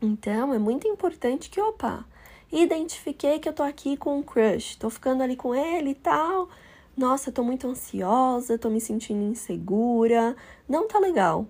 Então 0.00 0.54
é 0.54 0.58
muito 0.58 0.86
importante 0.86 1.50
que, 1.50 1.60
opa, 1.60 2.04
identifiquei 2.50 3.38
que 3.38 3.48
eu 3.48 3.52
tô 3.52 3.62
aqui 3.62 3.96
com 3.96 4.18
um 4.18 4.22
crush, 4.22 4.76
tô 4.76 4.88
ficando 4.88 5.22
ali 5.22 5.36
com 5.36 5.54
ele 5.54 5.90
e 5.90 5.94
tal. 5.94 6.48
Nossa, 6.96 7.32
tô 7.32 7.42
muito 7.42 7.66
ansiosa, 7.66 8.58
tô 8.58 8.70
me 8.70 8.80
sentindo 8.80 9.22
insegura, 9.22 10.36
não 10.68 10.86
tá 10.86 10.98
legal. 10.98 11.46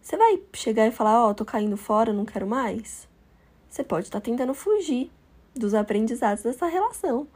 Você 0.00 0.16
vai 0.16 0.40
chegar 0.52 0.86
e 0.86 0.92
falar, 0.92 1.24
ó, 1.24 1.30
oh, 1.30 1.34
tô 1.34 1.44
caindo 1.44 1.76
fora, 1.76 2.12
não 2.12 2.24
quero 2.24 2.46
mais? 2.46 3.08
Você 3.68 3.82
pode 3.82 4.06
estar 4.06 4.20
tá 4.20 4.24
tentando 4.24 4.54
fugir 4.54 5.10
dos 5.54 5.74
aprendizados 5.74 6.44
dessa 6.44 6.66
relação 6.66 7.26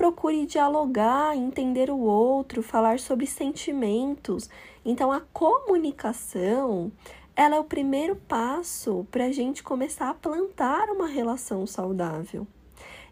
procure 0.00 0.46
dialogar, 0.46 1.36
entender 1.36 1.90
o 1.90 1.98
outro, 1.98 2.62
falar 2.62 2.98
sobre 2.98 3.26
sentimentos. 3.26 4.48
Então, 4.82 5.12
a 5.12 5.20
comunicação 5.20 6.90
ela 7.36 7.56
é 7.56 7.60
o 7.60 7.64
primeiro 7.64 8.16
passo 8.16 9.06
para 9.10 9.26
a 9.26 9.30
gente 9.30 9.62
começar 9.62 10.08
a 10.08 10.14
plantar 10.14 10.88
uma 10.88 11.06
relação 11.06 11.66
saudável. 11.66 12.46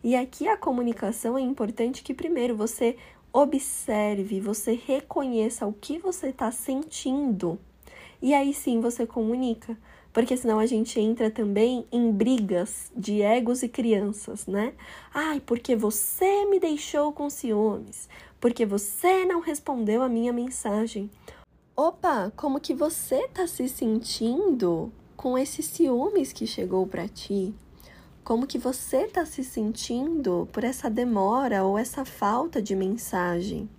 E 0.02 0.16
aqui 0.16 0.48
a 0.48 0.56
comunicação 0.56 1.36
é 1.36 1.42
importante 1.42 2.02
que 2.02 2.14
primeiro 2.14 2.56
você 2.56 2.96
observe, 3.30 4.40
você 4.40 4.72
reconheça 4.72 5.66
o 5.66 5.74
que 5.74 5.98
você 5.98 6.28
está 6.28 6.50
sentindo 6.50 7.58
e 8.22 8.32
aí 8.32 8.54
sim 8.54 8.80
você 8.80 9.06
comunica. 9.06 9.76
Porque 10.12 10.36
senão 10.36 10.58
a 10.58 10.66
gente 10.66 10.98
entra 10.98 11.30
também 11.30 11.86
em 11.92 12.10
brigas 12.10 12.90
de 12.96 13.22
egos 13.22 13.62
e 13.62 13.68
crianças, 13.68 14.46
né? 14.46 14.72
Ai, 15.12 15.40
porque 15.44 15.76
você 15.76 16.44
me 16.46 16.58
deixou 16.58 17.12
com 17.12 17.28
ciúmes, 17.28 18.08
porque 18.40 18.64
você 18.64 19.24
não 19.24 19.40
respondeu 19.40 20.02
a 20.02 20.08
minha 20.08 20.32
mensagem. 20.32 21.10
Opa, 21.76 22.32
como 22.36 22.58
que 22.58 22.74
você 22.74 23.28
tá 23.28 23.46
se 23.46 23.68
sentindo 23.68 24.92
com 25.16 25.38
esses 25.38 25.66
ciúmes 25.66 26.32
que 26.32 26.46
chegou 26.46 26.86
para 26.86 27.06
ti? 27.06 27.54
Como 28.24 28.46
que 28.46 28.58
você 28.58 29.06
tá 29.06 29.24
se 29.24 29.42
sentindo 29.42 30.48
por 30.52 30.64
essa 30.64 30.90
demora 30.90 31.64
ou 31.64 31.78
essa 31.78 32.04
falta 32.04 32.60
de 32.60 32.74
mensagem? 32.74 33.70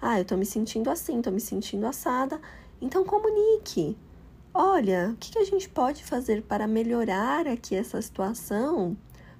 Ah, 0.00 0.18
eu 0.18 0.24
tô 0.24 0.36
me 0.36 0.44
sentindo 0.44 0.90
assim, 0.90 1.22
tô 1.22 1.30
me 1.30 1.40
sentindo 1.40 1.86
assada. 1.86 2.40
Então 2.80 3.04
comunique. 3.04 3.96
Olha, 4.58 5.10
o 5.12 5.16
que 5.16 5.38
a 5.38 5.44
gente 5.44 5.68
pode 5.68 6.02
fazer 6.02 6.40
para 6.40 6.66
melhorar 6.66 7.46
aqui 7.46 7.74
essa 7.74 8.00
situação? 8.00 8.96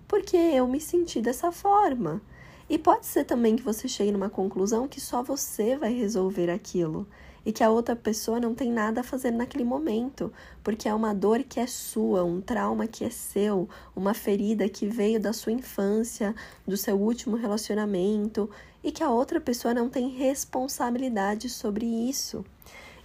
Porque 0.06 0.36
eu 0.36 0.68
me 0.68 0.78
senti 0.78 1.22
dessa 1.22 1.50
forma. 1.50 2.20
E 2.68 2.76
pode 2.76 3.06
ser 3.06 3.24
também 3.24 3.56
que 3.56 3.62
você 3.62 3.88
chegue 3.88 4.12
numa 4.12 4.28
conclusão 4.28 4.86
que 4.86 5.00
só 5.00 5.22
você 5.22 5.74
vai 5.74 5.94
resolver 5.94 6.50
aquilo 6.50 7.08
e 7.46 7.50
que 7.50 7.64
a 7.64 7.70
outra 7.70 7.96
pessoa 7.96 8.38
não 8.38 8.54
tem 8.54 8.70
nada 8.70 9.00
a 9.00 9.04
fazer 9.04 9.30
naquele 9.30 9.64
momento, 9.64 10.30
porque 10.62 10.86
é 10.86 10.92
uma 10.92 11.14
dor 11.14 11.42
que 11.44 11.60
é 11.60 11.66
sua, 11.66 12.22
um 12.22 12.42
trauma 12.42 12.86
que 12.86 13.02
é 13.02 13.08
seu, 13.08 13.66
uma 13.96 14.12
ferida 14.12 14.68
que 14.68 14.86
veio 14.86 15.18
da 15.18 15.32
sua 15.32 15.52
infância, 15.52 16.34
do 16.66 16.76
seu 16.76 16.94
último 16.94 17.36
relacionamento 17.36 18.50
e 18.84 18.92
que 18.92 19.02
a 19.02 19.08
outra 19.08 19.40
pessoa 19.40 19.72
não 19.72 19.88
tem 19.88 20.10
responsabilidade 20.10 21.48
sobre 21.48 21.86
isso. 21.86 22.44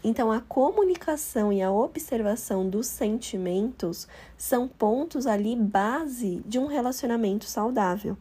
Então, 0.04 0.32
a 0.32 0.42
comunicação 0.42 1.54
e 1.54 1.62
a 1.62 1.72
observação 1.72 2.68
dos 2.68 2.88
sentimentos 2.88 4.08
são 4.36 4.68
pontos 4.68 5.28
ali 5.28 5.56
base 5.56 6.42
de 6.46 6.58
um 6.58 6.66
relacionamento 6.66 7.46
saudável. 7.46 8.18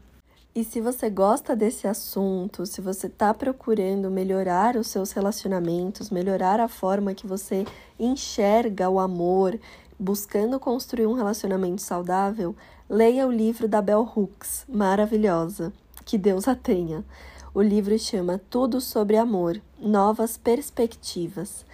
E 0.55 0.65
se 0.65 0.81
você 0.81 1.09
gosta 1.09 1.55
desse 1.55 1.87
assunto, 1.87 2.67
se 2.67 2.81
você 2.81 3.07
está 3.07 3.33
procurando 3.33 4.11
melhorar 4.11 4.77
os 4.77 4.89
seus 4.89 5.13
relacionamentos, 5.13 6.11
melhorar 6.11 6.59
a 6.59 6.69
forma 6.69 7.15
que 7.15 7.27
você 7.27 7.65
enxerga 7.99 8.91
o 8.91 8.99
amor, 8.99 9.59
buscando 9.99 10.59
construir 10.59 11.07
um 11.07 11.15
relacionamento 11.15 11.81
saudável, 11.81 12.55
leia 12.89 13.27
o 13.27 13.33
livro 13.33 13.69
da 13.69 13.81
Bell 13.81 14.03
Hooks, 14.03 14.67
maravilhosa. 14.69 15.73
Que 16.05 16.19
Deus 16.19 16.49
a 16.49 16.57
tenha. 16.57 17.05
O 17.53 17.61
livro 17.61 17.99
chama 17.99 18.41
Tudo 18.49 18.81
sobre 18.81 19.17
Amor 19.17 19.61
Novas 19.77 20.37
Perspectivas. 20.37 21.67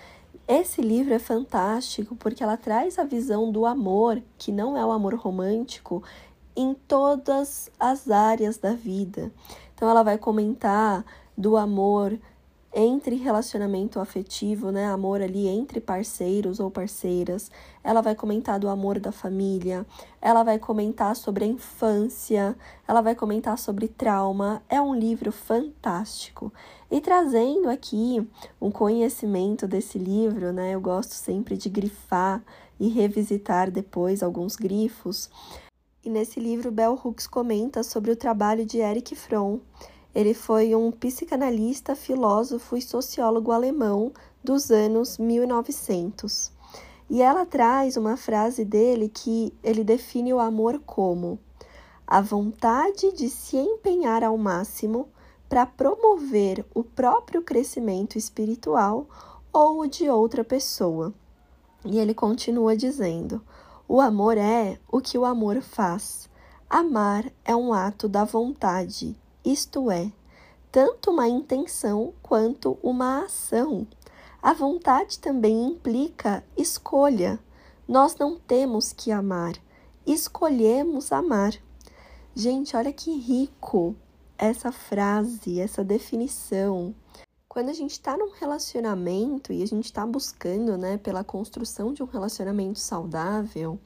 Esse 0.49 0.81
livro 0.81 1.13
é 1.13 1.19
fantástico 1.19 2.17
porque 2.17 2.43
ela 2.43 2.57
traz 2.57 2.99
a 2.99 3.05
visão 3.05 3.53
do 3.53 3.67
amor, 3.67 4.23
que 4.39 4.51
não 4.51 4.75
é 4.75 4.83
o 4.83 4.91
amor 4.91 5.15
romântico, 5.17 6.03
em 6.57 6.73
todas 6.73 7.71
as 7.79 8.11
áreas 8.11 8.57
da 8.57 8.73
vida. 8.73 9.31
Então, 9.75 9.87
ela 9.87 10.03
vai 10.03 10.17
comentar 10.17 11.05
do 11.37 11.59
amor 11.59 12.19
entre 12.79 13.17
relacionamento 13.17 13.99
afetivo, 13.99 14.71
né? 14.71 14.85
Amor 14.85 15.23
ali 15.23 15.49
entre 15.49 15.81
parceiros 15.81 16.61
ou 16.61 16.71
parceiras. 16.71 17.51
Ela 17.83 18.03
vai 18.03 18.15
comentar 18.15 18.61
do 18.61 18.69
amor 18.69 19.01
da 19.01 19.11
família. 19.11 19.87
Ela 20.21 20.43
vai 20.43 20.59
comentar 20.59 21.17
sobre 21.17 21.45
a 21.45 21.49
infância. 21.49 22.55
Ela 22.87 23.01
vai 23.01 23.15
comentar 23.15 23.57
sobre 23.57 23.89
trauma. 23.89 24.63
É 24.69 24.79
um 24.79 24.95
livro 24.95 25.33
fantástico. 25.33 26.53
E 26.91 27.01
trazendo 27.01 27.71
aqui 27.71 28.29
um 28.61 28.71
conhecimento 28.71 29.67
desse 29.67 29.99
livro, 29.99 30.53
né? 30.53 30.75
Eu 30.75 30.81
gosto 30.81 31.13
sempre 31.13 31.57
de 31.57 31.71
grifar 31.71 32.45
e 32.79 32.89
revisitar 32.89 33.71
depois 33.71 34.23
alguns 34.23 34.55
grifos. 34.55 35.31
E 36.05 36.11
nesse 36.11 36.39
livro, 36.39 36.71
Bell 36.71 37.01
Hooks 37.03 37.27
comenta 37.27 37.83
sobre 37.83 38.11
o 38.11 38.17
trabalho 38.17 38.67
de 38.67 38.81
Eric 38.81 39.17
Fromm 39.17 39.61
ele 40.17 40.33
foi 40.33 40.75
um 40.75 40.91
psicanalista, 40.91 41.95
filósofo 41.95 42.75
e 42.75 42.81
sociólogo 42.81 43.53
alemão 43.53 44.11
dos 44.43 44.71
anos 44.71 45.19
1900. 45.19 46.51
E 47.11 47.21
ela 47.21 47.45
traz 47.45 47.99
uma 47.99 48.17
frase 48.17 48.65
dele 48.65 49.11
que 49.11 49.53
ele 49.63 49.85
define 49.85 50.33
o 50.33 50.41
amor 50.41 50.81
como 50.87 51.39
a 52.07 52.23
vontade 52.23 53.13
de 53.13 53.29
se 53.29 53.59
empenhar 53.59 54.25
ao 54.25 54.39
máximo 54.39 55.07
para 55.51 55.67
promover 55.67 56.65
o 56.75 56.83
próprio 56.83 57.43
crescimento 57.43 58.17
espiritual 58.17 59.07
ou 59.53 59.81
o 59.81 59.87
de 59.87 60.09
outra 60.09 60.43
pessoa. 60.43 61.13
E 61.85 61.99
ele 61.99 62.15
continua 62.15 62.75
dizendo: 62.75 63.43
o 63.87 64.01
amor 64.01 64.39
é 64.39 64.79
o 64.91 64.99
que 64.99 65.19
o 65.19 65.27
amor 65.27 65.61
faz. 65.61 66.27
Amar 66.71 67.31
é 67.45 67.55
um 67.55 67.75
ato 67.75 68.09
da 68.09 68.25
vontade 68.25 69.15
isto 69.47 69.91
é, 69.93 70.11
tanto 70.73 71.13
uma 71.13 71.29
intenção 71.29 72.13
quanto 72.21 72.77
uma 72.83 73.25
ação. 73.25 73.87
A 74.43 74.53
vontade 74.53 75.21
também 75.21 75.69
implica 75.69 76.45
escolha. 76.57 77.39
Nós 77.87 78.17
não 78.17 78.37
temos 78.37 78.93
que 78.93 79.13
amar, 79.13 79.55
escolhemos 80.05 81.13
amar. 81.13 81.55
Gente, 82.35 82.77
olha 82.77 82.93
que 82.93 83.17
rico 83.17 83.95
essa 84.37 84.73
frase, 84.73 85.61
essa 85.61 85.85
definição. 85.85 86.95
Quando 87.49 87.71
a 87.71 87.73
gente 87.73 87.93
está 87.93 88.17
num 88.17 88.33
relacionamento 88.33 89.53
e 89.53 89.63
a 89.63 89.67
gente 89.67 89.87
está 89.87 90.05
buscando, 90.05 90.77
né, 90.77 90.99
pela 90.99 91.25
construção 91.25 91.93
de 91.93 92.03
um 92.03 92.07
relacionamento 92.07 92.79
saudável, 92.79 93.79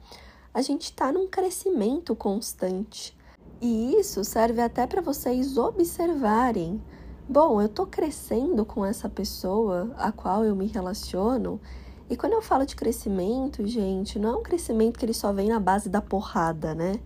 a 0.53 0.63
gente 0.63 0.85
está 0.85 1.13
num 1.13 1.29
crescimento 1.29 2.17
constante. 2.17 3.17
E 3.61 3.97
isso 3.97 4.25
serve 4.25 4.63
até 4.63 4.87
para 4.87 5.03
vocês 5.03 5.59
observarem. 5.59 6.81
Bom, 7.29 7.61
eu 7.61 7.67
estou 7.67 7.87
crescendo 7.87 8.65
com 8.65 8.87
essa 8.87 9.07
pessoa 9.07 9.95
a 9.99 10.11
qual 10.11 10.45
eu 10.45 10.57
me 10.57 10.67
relaciono. 10.67 11.61
E 12.09 12.17
quando 12.17 12.33
eu 12.33 12.41
falo 12.41 12.65
de 12.65 12.75
crescimento, 12.75 13.67
gente, 13.67 14.19
não 14.19 14.31
é 14.31 14.37
um 14.39 14.43
crescimento 14.43 14.99
que 14.99 15.05
ele 15.05 15.13
só 15.13 15.31
vem 15.31 15.51
na 15.51 15.61
base 15.61 15.91
da 15.91 16.01
porrada, 16.01 16.75
né? 16.75 16.99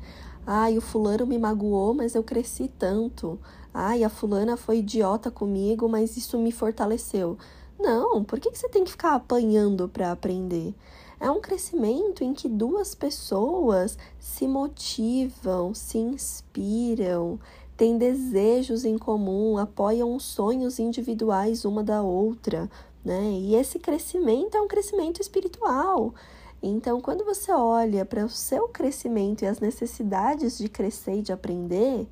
Ai, 0.47 0.79
o 0.79 0.81
fulano 0.81 1.27
me 1.27 1.39
magoou, 1.39 1.93
mas 1.93 2.15
eu 2.15 2.23
cresci 2.23 2.71
tanto. 2.79 3.37
Ai, 3.73 4.05
a 4.05 4.09
fulana 4.09 4.57
foi 4.57 4.79
idiota 4.79 5.33
comigo, 5.33 5.89
mas 5.89 6.17
isso 6.17 6.39
me 6.39 6.53
fortaleceu. 6.53 7.37
Não, 7.79 8.23
por 8.23 8.39
que, 8.39 8.53
que 8.53 8.59
você 8.59 8.69
tem 8.69 8.85
que 8.85 8.93
ficar 8.93 9.15
apanhando 9.15 9.89
para 9.89 10.13
aprender? 10.13 10.73
É 11.25 11.31
um 11.31 11.41
crescimento 11.41 12.23
em 12.23 12.35
que 12.35 12.51
duas 12.51 12.95
pessoas 12.95 13.97
se 14.21 14.47
motivam, 14.47 15.73
se 15.73 15.97
inspiram, 15.97 17.41
têm 17.79 17.97
desejos 17.97 18.85
em 18.85 18.99
comum, 18.99 19.57
apoiam 19.57 20.21
sonhos 20.21 20.79
individuais 20.79 21.65
uma 21.65 21.83
da 21.83 22.03
outra, 22.03 22.71
né? 23.03 23.23
E 23.41 23.55
esse 23.55 23.79
crescimento 23.79 24.55
é 24.55 24.61
um 24.61 24.69
crescimento 24.69 25.19
espiritual. 25.19 26.15
Então, 26.63 27.01
quando 27.01 27.25
você 27.25 27.51
olha 27.51 28.05
para 28.05 28.27
o 28.27 28.29
seu 28.29 28.69
crescimento 28.69 29.45
e 29.45 29.47
as 29.47 29.61
necessidades 29.61 30.59
de 30.59 30.69
crescer 30.69 31.21
e 31.21 31.23
de 31.23 31.33
aprender, 31.33 32.07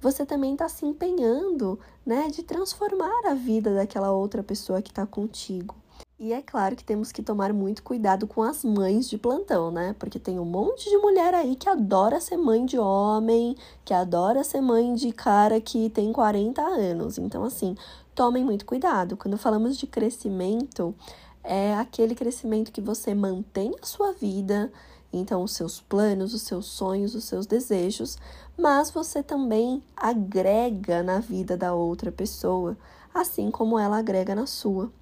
você 0.00 0.24
também 0.24 0.54
está 0.54 0.70
se 0.70 0.86
empenhando, 0.86 1.78
né, 2.04 2.28
de 2.30 2.42
transformar 2.42 3.26
a 3.26 3.34
vida 3.34 3.74
daquela 3.74 4.10
outra 4.10 4.42
pessoa 4.42 4.80
que 4.80 4.90
está 4.90 5.04
contigo. 5.04 5.83
E 6.16 6.32
é 6.32 6.40
claro 6.40 6.76
que 6.76 6.84
temos 6.84 7.10
que 7.10 7.24
tomar 7.24 7.52
muito 7.52 7.82
cuidado 7.82 8.24
com 8.24 8.40
as 8.40 8.64
mães 8.64 9.10
de 9.10 9.18
plantão, 9.18 9.72
né? 9.72 9.96
Porque 9.98 10.18
tem 10.18 10.38
um 10.38 10.44
monte 10.44 10.88
de 10.88 10.96
mulher 10.98 11.34
aí 11.34 11.56
que 11.56 11.68
adora 11.68 12.20
ser 12.20 12.36
mãe 12.36 12.64
de 12.64 12.78
homem, 12.78 13.56
que 13.84 13.92
adora 13.92 14.44
ser 14.44 14.60
mãe 14.60 14.94
de 14.94 15.10
cara 15.10 15.60
que 15.60 15.90
tem 15.90 16.12
40 16.12 16.62
anos. 16.62 17.18
Então, 17.18 17.42
assim, 17.42 17.76
tomem 18.14 18.44
muito 18.44 18.64
cuidado. 18.64 19.16
Quando 19.16 19.36
falamos 19.36 19.76
de 19.76 19.88
crescimento, 19.88 20.94
é 21.42 21.74
aquele 21.74 22.14
crescimento 22.14 22.70
que 22.70 22.80
você 22.80 23.12
mantém 23.12 23.74
a 23.82 23.84
sua 23.84 24.12
vida, 24.12 24.72
então 25.12 25.42
os 25.42 25.52
seus 25.52 25.80
planos, 25.80 26.32
os 26.32 26.42
seus 26.42 26.66
sonhos, 26.66 27.16
os 27.16 27.24
seus 27.24 27.44
desejos, 27.44 28.16
mas 28.56 28.88
você 28.88 29.20
também 29.20 29.82
agrega 29.96 31.02
na 31.02 31.18
vida 31.18 31.56
da 31.56 31.74
outra 31.74 32.12
pessoa, 32.12 32.76
assim 33.12 33.50
como 33.50 33.78
ela 33.78 33.98
agrega 33.98 34.32
na 34.32 34.46
sua. 34.46 34.92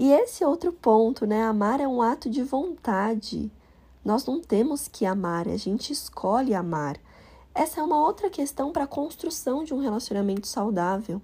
E 0.00 0.10
esse 0.12 0.42
outro 0.42 0.72
ponto, 0.72 1.26
né? 1.26 1.42
Amar 1.42 1.78
é 1.78 1.86
um 1.86 2.00
ato 2.00 2.30
de 2.30 2.42
vontade. 2.42 3.52
Nós 4.02 4.24
não 4.24 4.40
temos 4.40 4.88
que 4.88 5.04
amar, 5.04 5.46
a 5.46 5.58
gente 5.58 5.92
escolhe 5.92 6.54
amar. 6.54 6.96
Essa 7.54 7.80
é 7.80 7.84
uma 7.84 8.02
outra 8.02 8.30
questão 8.30 8.72
para 8.72 8.84
a 8.84 8.86
construção 8.86 9.62
de 9.62 9.74
um 9.74 9.78
relacionamento 9.78 10.46
saudável. 10.46 11.20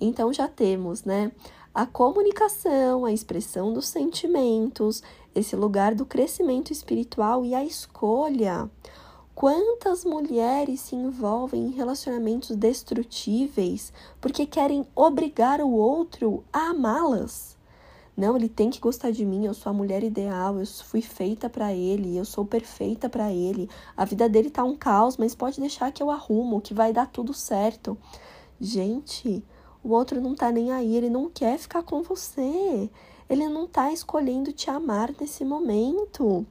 Então 0.00 0.32
já 0.32 0.46
temos, 0.46 1.02
né? 1.02 1.32
A 1.74 1.84
comunicação, 1.84 3.04
a 3.04 3.12
expressão 3.12 3.72
dos 3.72 3.88
sentimentos, 3.88 5.02
esse 5.34 5.56
lugar 5.56 5.96
do 5.96 6.06
crescimento 6.06 6.72
espiritual 6.72 7.44
e 7.44 7.52
a 7.52 7.64
escolha. 7.64 8.70
Quantas 9.34 10.04
mulheres 10.04 10.78
se 10.78 10.94
envolvem 10.94 11.66
em 11.66 11.70
relacionamentos 11.72 12.54
destrutíveis 12.54 13.92
porque 14.20 14.46
querem 14.46 14.86
obrigar 14.94 15.60
o 15.60 15.72
outro 15.72 16.44
a 16.52 16.68
amá-las? 16.68 17.58
Não, 18.20 18.36
ele 18.36 18.50
tem 18.50 18.68
que 18.68 18.78
gostar 18.78 19.10
de 19.12 19.24
mim, 19.24 19.46
eu 19.46 19.54
sou 19.54 19.70
a 19.70 19.72
mulher 19.72 20.04
ideal, 20.04 20.60
eu 20.60 20.66
fui 20.66 21.00
feita 21.00 21.48
para 21.48 21.72
ele, 21.72 22.18
eu 22.18 22.24
sou 22.26 22.44
perfeita 22.44 23.08
para 23.08 23.32
ele. 23.32 23.66
A 23.96 24.04
vida 24.04 24.28
dele 24.28 24.50
tá 24.50 24.62
um 24.62 24.76
caos, 24.76 25.16
mas 25.16 25.34
pode 25.34 25.58
deixar 25.58 25.90
que 25.90 26.02
eu 26.02 26.10
arrumo, 26.10 26.60
que 26.60 26.74
vai 26.74 26.92
dar 26.92 27.06
tudo 27.06 27.32
certo. 27.32 27.96
Gente, 28.60 29.42
o 29.82 29.92
outro 29.94 30.20
não 30.20 30.34
tá 30.34 30.52
nem 30.52 30.70
aí, 30.70 30.94
ele 30.94 31.08
não 31.08 31.30
quer 31.30 31.56
ficar 31.56 31.82
com 31.82 32.02
você. 32.02 32.90
Ele 33.26 33.48
não 33.48 33.66
tá 33.66 33.90
escolhendo 33.90 34.52
te 34.52 34.68
amar 34.68 35.14
nesse 35.18 35.42
momento. 35.42 36.46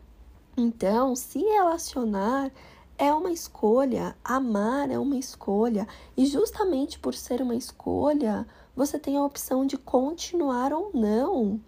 Então, 0.57 1.15
se 1.15 1.37
relacionar 1.37 2.51
é 2.97 3.13
uma 3.13 3.31
escolha, 3.31 4.17
amar 4.23 4.89
é 4.89 4.97
uma 4.97 5.17
escolha, 5.17 5.87
e 6.17 6.25
justamente 6.25 6.97
por 6.97 7.13
ser 7.13 7.43
uma 7.43 7.55
escolha, 7.55 8.47
você 8.79 8.97
tem 8.97 9.17
a 9.17 9.25
opção 9.25 9.65
de 9.65 9.77
continuar 9.77 10.71
ou 10.71 10.89
não. 10.93 11.59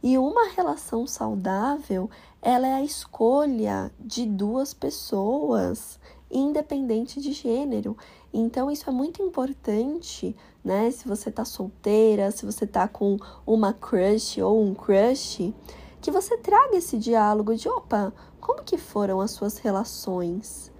E 0.00 0.16
uma 0.16 0.46
relação 0.50 1.08
saudável, 1.08 2.08
ela 2.40 2.68
é 2.68 2.74
a 2.74 2.84
escolha 2.84 3.92
de 3.98 4.24
duas 4.24 4.72
pessoas, 4.72 5.98
independente 6.30 7.20
de 7.20 7.32
gênero. 7.32 7.96
Então 8.32 8.70
isso 8.70 8.88
é 8.88 8.92
muito 8.92 9.20
importante, 9.20 10.36
né? 10.62 10.88
Se 10.92 11.08
você 11.08 11.32
tá 11.32 11.44
solteira, 11.44 12.30
se 12.30 12.46
você 12.46 12.64
tá 12.64 12.86
com 12.86 13.16
uma 13.44 13.72
crush 13.72 14.40
ou 14.40 14.62
um 14.62 14.72
crush, 14.72 15.52
que 16.00 16.12
você 16.12 16.36
traga 16.36 16.76
esse 16.76 16.96
diálogo 16.96 17.56
de, 17.56 17.68
opa, 17.68 18.12
como 18.40 18.62
que 18.62 18.78
foram 18.78 19.20
as 19.20 19.32
suas 19.32 19.58
relações? 19.58 20.71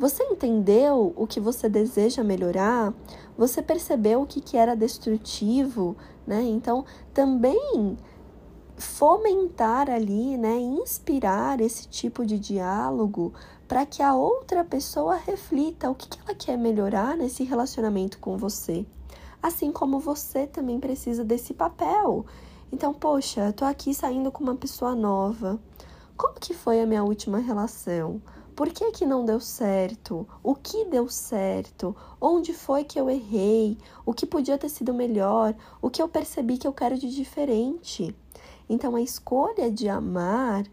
Você 0.00 0.22
entendeu 0.22 1.12
o 1.14 1.26
que 1.26 1.38
você 1.38 1.68
deseja 1.68 2.24
melhorar? 2.24 2.94
Você 3.36 3.60
percebeu 3.60 4.22
o 4.22 4.26
que, 4.26 4.40
que 4.40 4.56
era 4.56 4.74
destrutivo, 4.74 5.94
né? 6.26 6.42
Então, 6.42 6.86
também 7.12 7.98
fomentar 8.78 9.90
ali, 9.90 10.38
né, 10.38 10.58
inspirar 10.58 11.60
esse 11.60 11.86
tipo 11.86 12.24
de 12.24 12.38
diálogo 12.38 13.34
para 13.68 13.84
que 13.84 14.02
a 14.02 14.14
outra 14.14 14.64
pessoa 14.64 15.16
reflita 15.16 15.90
o 15.90 15.94
que, 15.94 16.08
que 16.08 16.18
ela 16.24 16.34
quer 16.34 16.56
melhorar 16.56 17.14
nesse 17.14 17.44
relacionamento 17.44 18.18
com 18.20 18.38
você. 18.38 18.86
Assim 19.42 19.70
como 19.70 20.00
você 20.00 20.46
também 20.46 20.80
precisa 20.80 21.22
desse 21.22 21.52
papel. 21.52 22.24
Então, 22.72 22.94
poxa, 22.94 23.48
eu 23.48 23.52
tô 23.52 23.66
aqui 23.66 23.92
saindo 23.92 24.32
com 24.32 24.42
uma 24.42 24.56
pessoa 24.56 24.94
nova. 24.94 25.60
Como 26.16 26.40
que 26.40 26.54
foi 26.54 26.80
a 26.80 26.86
minha 26.86 27.04
última 27.04 27.36
relação? 27.36 28.22
Por 28.60 28.68
que, 28.68 28.92
que 28.92 29.06
não 29.06 29.24
deu 29.24 29.40
certo? 29.40 30.28
O 30.42 30.54
que 30.54 30.84
deu 30.84 31.08
certo? 31.08 31.96
Onde 32.20 32.52
foi 32.52 32.84
que 32.84 33.00
eu 33.00 33.08
errei? 33.08 33.78
O 34.04 34.12
que 34.12 34.26
podia 34.26 34.58
ter 34.58 34.68
sido 34.68 34.92
melhor? 34.92 35.54
O 35.80 35.88
que 35.88 36.02
eu 36.02 36.06
percebi 36.06 36.58
que 36.58 36.66
eu 36.66 36.72
quero 36.74 36.98
de 36.98 37.08
diferente? 37.08 38.14
Então, 38.68 38.96
a 38.96 39.00
escolha 39.00 39.70
de 39.70 39.88
amar, 39.88 40.66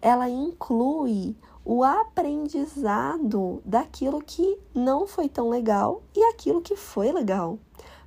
ela 0.00 0.28
inclui 0.28 1.34
o 1.64 1.82
aprendizado 1.82 3.60
daquilo 3.64 4.22
que 4.22 4.56
não 4.72 5.04
foi 5.04 5.28
tão 5.28 5.48
legal 5.48 6.00
e 6.14 6.22
aquilo 6.26 6.62
que 6.62 6.76
foi 6.76 7.10
legal, 7.10 7.58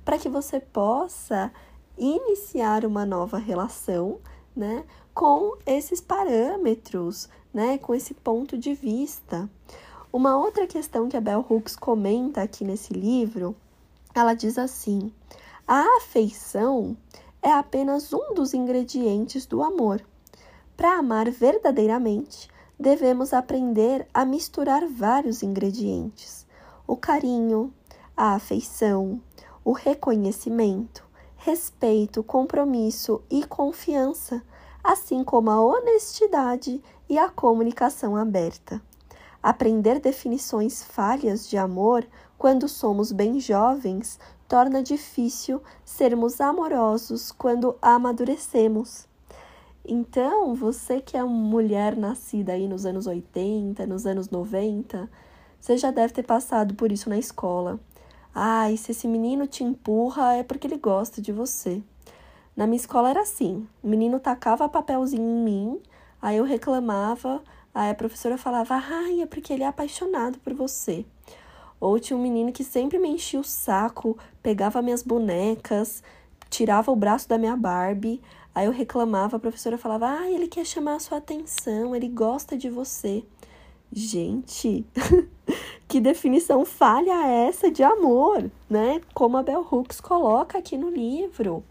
para 0.02 0.16
que 0.16 0.30
você 0.30 0.58
possa 0.58 1.52
iniciar 1.98 2.86
uma 2.86 3.04
nova 3.04 3.36
relação, 3.36 4.16
né, 4.56 4.86
com 5.12 5.58
esses 5.66 6.00
parâmetros, 6.00 7.28
né, 7.56 7.78
com 7.78 7.94
esse 7.94 8.12
ponto 8.12 8.58
de 8.58 8.74
vista. 8.74 9.48
Uma 10.12 10.36
outra 10.36 10.66
questão 10.66 11.08
que 11.08 11.16
a 11.16 11.20
Bell 11.22 11.42
Hooks 11.48 11.74
comenta 11.74 12.42
aqui 12.42 12.62
nesse 12.66 12.92
livro, 12.92 13.56
ela 14.14 14.34
diz 14.34 14.58
assim: 14.58 15.10
a 15.66 15.96
afeição 15.96 16.94
é 17.40 17.50
apenas 17.50 18.12
um 18.12 18.34
dos 18.34 18.52
ingredientes 18.52 19.46
do 19.46 19.62
amor. 19.62 20.04
Para 20.76 20.98
amar 20.98 21.30
verdadeiramente, 21.30 22.50
devemos 22.78 23.32
aprender 23.32 24.06
a 24.12 24.26
misturar 24.26 24.86
vários 24.86 25.42
ingredientes: 25.42 26.46
o 26.86 26.94
carinho, 26.94 27.72
a 28.14 28.34
afeição, 28.34 29.18
o 29.64 29.72
reconhecimento, 29.72 31.02
respeito, 31.38 32.22
compromisso 32.22 33.22
e 33.30 33.46
confiança 33.46 34.42
assim 34.86 35.24
como 35.24 35.50
a 35.50 35.60
honestidade 35.60 36.80
e 37.08 37.18
a 37.18 37.28
comunicação 37.28 38.16
aberta. 38.16 38.80
Aprender 39.42 40.00
definições 40.00 40.82
falhas 40.82 41.48
de 41.48 41.56
amor 41.56 42.06
quando 42.36 42.68
somos 42.68 43.12
bem 43.12 43.38
jovens 43.38 44.18
torna 44.48 44.82
difícil 44.82 45.62
sermos 45.84 46.40
amorosos 46.40 47.32
quando 47.32 47.76
amadurecemos. 47.80 49.06
Então, 49.84 50.54
você 50.54 51.00
que 51.00 51.16
é 51.16 51.22
uma 51.22 51.32
mulher 51.32 51.96
nascida 51.96 52.52
aí 52.52 52.66
nos 52.66 52.84
anos 52.84 53.06
80, 53.06 53.86
nos 53.86 54.04
anos 54.04 54.30
90, 54.30 55.08
você 55.60 55.76
já 55.76 55.90
deve 55.90 56.12
ter 56.12 56.24
passado 56.24 56.74
por 56.74 56.90
isso 56.90 57.08
na 57.08 57.18
escola. 57.18 57.78
Ai, 58.34 58.74
ah, 58.74 58.76
se 58.76 58.90
esse 58.90 59.08
menino 59.08 59.46
te 59.46 59.64
empurra 59.64 60.34
é 60.34 60.42
porque 60.42 60.66
ele 60.66 60.76
gosta 60.76 61.22
de 61.22 61.32
você. 61.32 61.82
Na 62.56 62.66
minha 62.66 62.76
escola 62.76 63.10
era 63.10 63.20
assim: 63.20 63.66
o 63.82 63.88
menino 63.88 64.18
tacava 64.18 64.68
papelzinho 64.68 65.22
em 65.22 65.44
mim, 65.44 65.80
aí 66.26 66.38
eu 66.38 66.44
reclamava, 66.44 67.40
aí 67.72 67.88
a 67.88 67.94
professora 67.94 68.36
falava, 68.36 68.74
ai, 68.74 69.22
é 69.22 69.26
porque 69.26 69.52
ele 69.52 69.62
é 69.62 69.66
apaixonado 69.68 70.40
por 70.40 70.52
você. 70.54 71.06
Ou 71.78 72.00
tinha 72.00 72.16
um 72.16 72.20
menino 72.20 72.50
que 72.50 72.64
sempre 72.64 72.98
me 72.98 73.08
enchia 73.08 73.38
o 73.38 73.44
saco, 73.44 74.18
pegava 74.42 74.82
minhas 74.82 75.04
bonecas, 75.04 76.02
tirava 76.50 76.90
o 76.90 76.96
braço 76.96 77.28
da 77.28 77.38
minha 77.38 77.56
Barbie, 77.56 78.20
aí 78.52 78.66
eu 78.66 78.72
reclamava, 78.72 79.36
a 79.36 79.38
professora 79.38 79.78
falava, 79.78 80.08
ai, 80.08 80.34
ele 80.34 80.48
quer 80.48 80.66
chamar 80.66 80.96
a 80.96 80.98
sua 80.98 81.18
atenção, 81.18 81.94
ele 81.94 82.08
gosta 82.08 82.58
de 82.58 82.68
você. 82.68 83.22
Gente, 83.92 84.84
que 85.86 86.00
definição 86.00 86.64
falha 86.64 87.24
essa 87.28 87.70
de 87.70 87.84
amor, 87.84 88.50
né? 88.68 89.00
Como 89.14 89.36
a 89.36 89.44
Bell 89.44 89.64
Hooks 89.70 90.00
coloca 90.00 90.58
aqui 90.58 90.76
no 90.76 90.90
livro. 90.90 91.62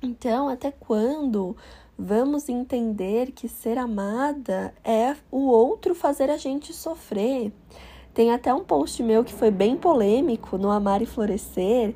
Então, 0.00 0.48
até 0.48 0.70
quando 0.70 1.56
vamos 1.98 2.48
entender 2.48 3.32
que 3.32 3.48
ser 3.48 3.78
amada 3.78 4.74
é 4.84 5.16
o 5.30 5.46
outro 5.46 5.94
fazer 5.94 6.30
a 6.30 6.36
gente 6.36 6.72
sofrer? 6.72 7.52
Tem 8.12 8.32
até 8.32 8.52
um 8.52 8.64
post 8.64 9.02
meu 9.02 9.24
que 9.24 9.32
foi 9.32 9.50
bem 9.50 9.76
polêmico 9.76 10.56
no 10.56 10.70
Amar 10.70 11.02
e 11.02 11.06
Florescer, 11.06 11.94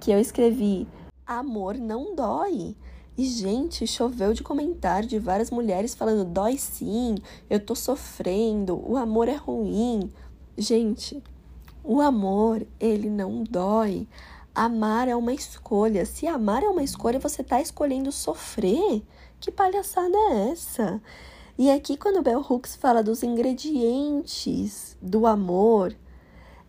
que 0.00 0.10
eu 0.10 0.18
escrevi: 0.18 0.86
Amor 1.26 1.76
não 1.76 2.14
dói. 2.14 2.74
E, 3.16 3.24
gente, 3.24 3.84
choveu 3.86 4.32
de 4.32 4.44
comentário 4.44 5.08
de 5.08 5.18
várias 5.18 5.50
mulheres 5.50 5.94
falando: 5.94 6.24
dói 6.24 6.56
sim, 6.56 7.16
eu 7.50 7.58
tô 7.58 7.74
sofrendo, 7.74 8.80
o 8.88 8.96
amor 8.96 9.28
é 9.28 9.34
ruim. 9.34 10.10
Gente, 10.56 11.22
o 11.82 12.00
amor, 12.00 12.66
ele 12.78 13.10
não 13.10 13.42
dói. 13.42 14.06
Amar 14.54 15.08
é 15.08 15.16
uma 15.16 15.32
escolha. 15.32 16.06
Se 16.06 16.26
amar 16.26 16.62
é 16.62 16.68
uma 16.68 16.82
escolha, 16.82 17.18
você 17.18 17.42
está 17.42 17.60
escolhendo 17.60 18.10
sofrer? 18.10 19.02
Que 19.40 19.52
palhaçada 19.52 20.16
é 20.16 20.50
essa? 20.50 21.00
E 21.56 21.70
aqui, 21.70 21.96
quando 21.96 22.22
Bell 22.22 22.44
Hooks 22.48 22.74
fala 22.74 23.02
dos 23.02 23.22
ingredientes 23.22 24.96
do 25.00 25.26
amor, 25.26 25.96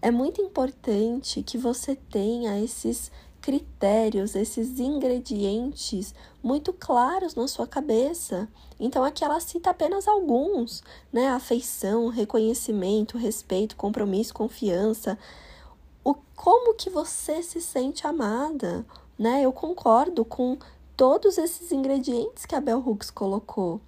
é 0.01 0.12
muito 0.12 0.41
importante 0.41 1.41
que 1.41 1.58
você 1.58 1.95
tenha 1.95 2.60
esses 2.60 3.12
critérios, 3.41 4.36
esses 4.36 4.79
ingredientes 4.79 6.13
muito 6.43 6.71
claros 6.71 7.36
na 7.36 7.47
sua 7.47 7.65
cabeça. 7.65 8.47
Então 8.79 9.03
aqui 9.03 9.23
ela 9.23 9.39
cita 9.39 9.71
apenas 9.71 10.08
alguns, 10.08 10.84
né? 11.12 11.27
Afeição, 11.29 12.08
reconhecimento, 12.10 13.17
respeito, 13.17 13.75
compromisso, 13.75 14.34
confiança, 14.34 15.17
o 16.03 16.13
como 16.36 16.75
que 16.75 16.89
você 16.89 17.41
se 17.41 17.62
sente 17.62 18.05
amada, 18.05 18.86
né? 19.17 19.41
Eu 19.43 19.51
concordo 19.51 20.23
com 20.23 20.58
todos 20.99 21.38
esses 21.38 21.71
ingredientes 21.71 22.45
que 22.45 22.53
a 22.53 22.59
Bell 22.59 22.83
Hooks 22.85 23.09
colocou 23.09 23.79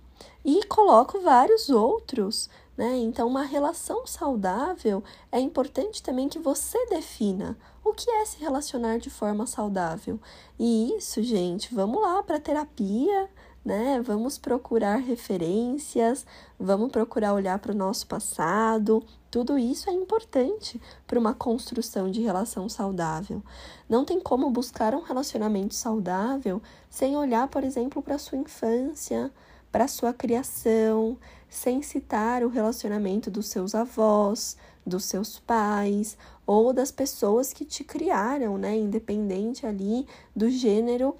e 0.45 0.63
coloco 0.63 1.19
vários 1.19 1.69
outros, 1.69 2.49
né? 2.77 2.95
Então, 2.99 3.27
uma 3.27 3.43
relação 3.43 4.07
saudável 4.07 5.03
é 5.29 5.37
importante 5.37 6.01
também 6.01 6.29
que 6.29 6.39
você 6.39 6.77
defina 6.85 7.57
o 7.83 7.91
que 7.91 8.09
é 8.09 8.25
se 8.25 8.39
relacionar 8.39 8.97
de 8.97 9.09
forma 9.09 9.45
saudável. 9.45 10.21
E 10.57 10.95
isso, 10.95 11.21
gente, 11.21 11.75
vamos 11.75 12.01
lá 12.01 12.23
para 12.23 12.39
terapia, 12.39 13.29
né? 13.65 14.01
Vamos 14.01 14.37
procurar 14.37 14.95
referências, 14.95 16.25
vamos 16.57 16.93
procurar 16.93 17.33
olhar 17.33 17.59
para 17.59 17.73
o 17.73 17.77
nosso 17.77 18.07
passado. 18.07 19.03
Tudo 19.31 19.57
isso 19.57 19.89
é 19.89 19.93
importante 19.93 20.79
para 21.07 21.17
uma 21.17 21.33
construção 21.33 22.11
de 22.11 22.19
relação 22.19 22.67
saudável. 22.67 23.41
Não 23.87 24.03
tem 24.03 24.19
como 24.19 24.49
buscar 24.49 24.93
um 24.93 25.01
relacionamento 25.01 25.73
saudável 25.73 26.61
sem 26.89 27.15
olhar, 27.15 27.47
por 27.47 27.63
exemplo, 27.63 28.01
para 28.01 28.17
sua 28.17 28.37
infância, 28.37 29.31
para 29.71 29.87
sua 29.87 30.11
criação, 30.11 31.17
sem 31.49 31.81
citar 31.81 32.43
o 32.43 32.49
relacionamento 32.49 33.31
dos 33.31 33.45
seus 33.47 33.73
avós, 33.73 34.57
dos 34.85 35.05
seus 35.05 35.39
pais 35.39 36.17
ou 36.45 36.73
das 36.73 36.91
pessoas 36.91 37.53
que 37.53 37.63
te 37.63 37.85
criaram, 37.85 38.57
né? 38.57 38.75
Independente 38.77 39.65
ali 39.65 40.05
do 40.35 40.49
gênero 40.49 41.15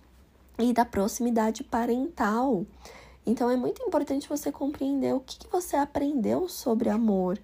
e 0.59 0.73
da 0.73 0.83
proximidade 0.83 1.63
parental. 1.63 2.65
Então 3.25 3.49
é 3.49 3.55
muito 3.55 3.81
importante 3.81 4.27
você 4.27 4.51
compreender 4.51 5.13
o 5.15 5.21
que, 5.21 5.39
que 5.39 5.47
você 5.47 5.77
aprendeu 5.77 6.49
sobre 6.49 6.89
amor. 6.89 7.39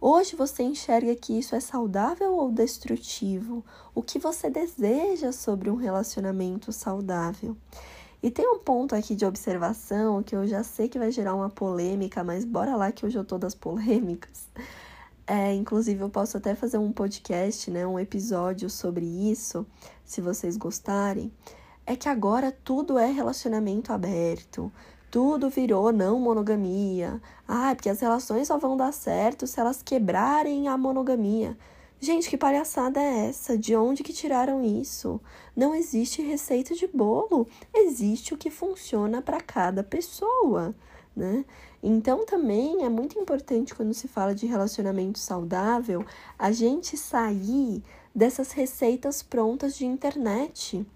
Hoje 0.00 0.36
você 0.36 0.62
enxerga 0.62 1.12
que 1.16 1.36
isso 1.36 1.56
é 1.56 1.60
saudável 1.60 2.32
ou 2.32 2.52
destrutivo? 2.52 3.64
O 3.92 4.00
que 4.00 4.16
você 4.16 4.48
deseja 4.48 5.32
sobre 5.32 5.68
um 5.68 5.74
relacionamento 5.74 6.70
saudável? 6.72 7.56
E 8.22 8.30
tem 8.30 8.48
um 8.48 8.60
ponto 8.60 8.94
aqui 8.94 9.16
de 9.16 9.26
observação 9.26 10.22
que 10.22 10.36
eu 10.36 10.46
já 10.46 10.62
sei 10.62 10.88
que 10.88 11.00
vai 11.00 11.10
gerar 11.10 11.34
uma 11.34 11.50
polêmica, 11.50 12.22
mas 12.22 12.44
bora 12.44 12.76
lá 12.76 12.92
que 12.92 13.04
hoje 13.04 13.18
eu 13.18 13.24
tô 13.24 13.38
das 13.38 13.56
polêmicas. 13.56 14.48
É, 15.26 15.52
inclusive, 15.52 16.00
eu 16.00 16.08
posso 16.08 16.36
até 16.36 16.54
fazer 16.54 16.78
um 16.78 16.92
podcast, 16.92 17.68
né, 17.68 17.84
um 17.84 17.98
episódio 17.98 18.70
sobre 18.70 19.04
isso, 19.04 19.66
se 20.04 20.20
vocês 20.20 20.56
gostarem. 20.56 21.32
É 21.84 21.96
que 21.96 22.08
agora 22.08 22.52
tudo 22.52 22.98
é 22.98 23.10
relacionamento 23.10 23.92
aberto, 23.92 24.72
tudo 25.10 25.48
virou 25.48 25.92
não 25.92 26.18
monogamia. 26.18 27.20
Ah, 27.46 27.74
porque 27.74 27.88
as 27.88 28.00
relações 28.00 28.48
só 28.48 28.58
vão 28.58 28.76
dar 28.76 28.92
certo 28.92 29.46
se 29.46 29.58
elas 29.58 29.82
quebrarem 29.82 30.68
a 30.68 30.76
monogamia. 30.76 31.56
Gente, 32.00 32.30
que 32.30 32.36
palhaçada 32.36 33.00
é 33.00 33.26
essa? 33.26 33.58
De 33.58 33.74
onde 33.74 34.04
que 34.04 34.12
tiraram 34.12 34.62
isso? 34.64 35.20
Não 35.56 35.74
existe 35.74 36.22
receita 36.22 36.74
de 36.74 36.86
bolo, 36.86 37.48
existe 37.74 38.32
o 38.32 38.36
que 38.36 38.50
funciona 38.50 39.20
para 39.20 39.40
cada 39.40 39.82
pessoa, 39.82 40.72
né? 41.16 41.44
Então 41.82 42.24
também 42.24 42.84
é 42.84 42.88
muito 42.88 43.18
importante 43.18 43.74
quando 43.74 43.92
se 43.94 44.06
fala 44.06 44.32
de 44.32 44.46
relacionamento 44.46 45.18
saudável, 45.18 46.04
a 46.38 46.52
gente 46.52 46.96
sair 46.96 47.82
dessas 48.14 48.52
receitas 48.52 49.22
prontas 49.22 49.76
de 49.76 49.84
internet. 49.84 50.86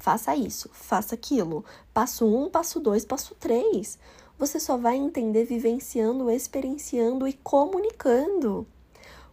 Faça 0.00 0.34
isso, 0.34 0.70
faça 0.72 1.14
aquilo. 1.14 1.62
Passo 1.92 2.26
um, 2.26 2.48
passo 2.48 2.80
dois, 2.80 3.04
passo 3.04 3.34
três. 3.34 3.98
Você 4.38 4.58
só 4.58 4.78
vai 4.78 4.96
entender 4.96 5.44
vivenciando, 5.44 6.30
experienciando 6.30 7.28
e 7.28 7.34
comunicando. 7.34 8.66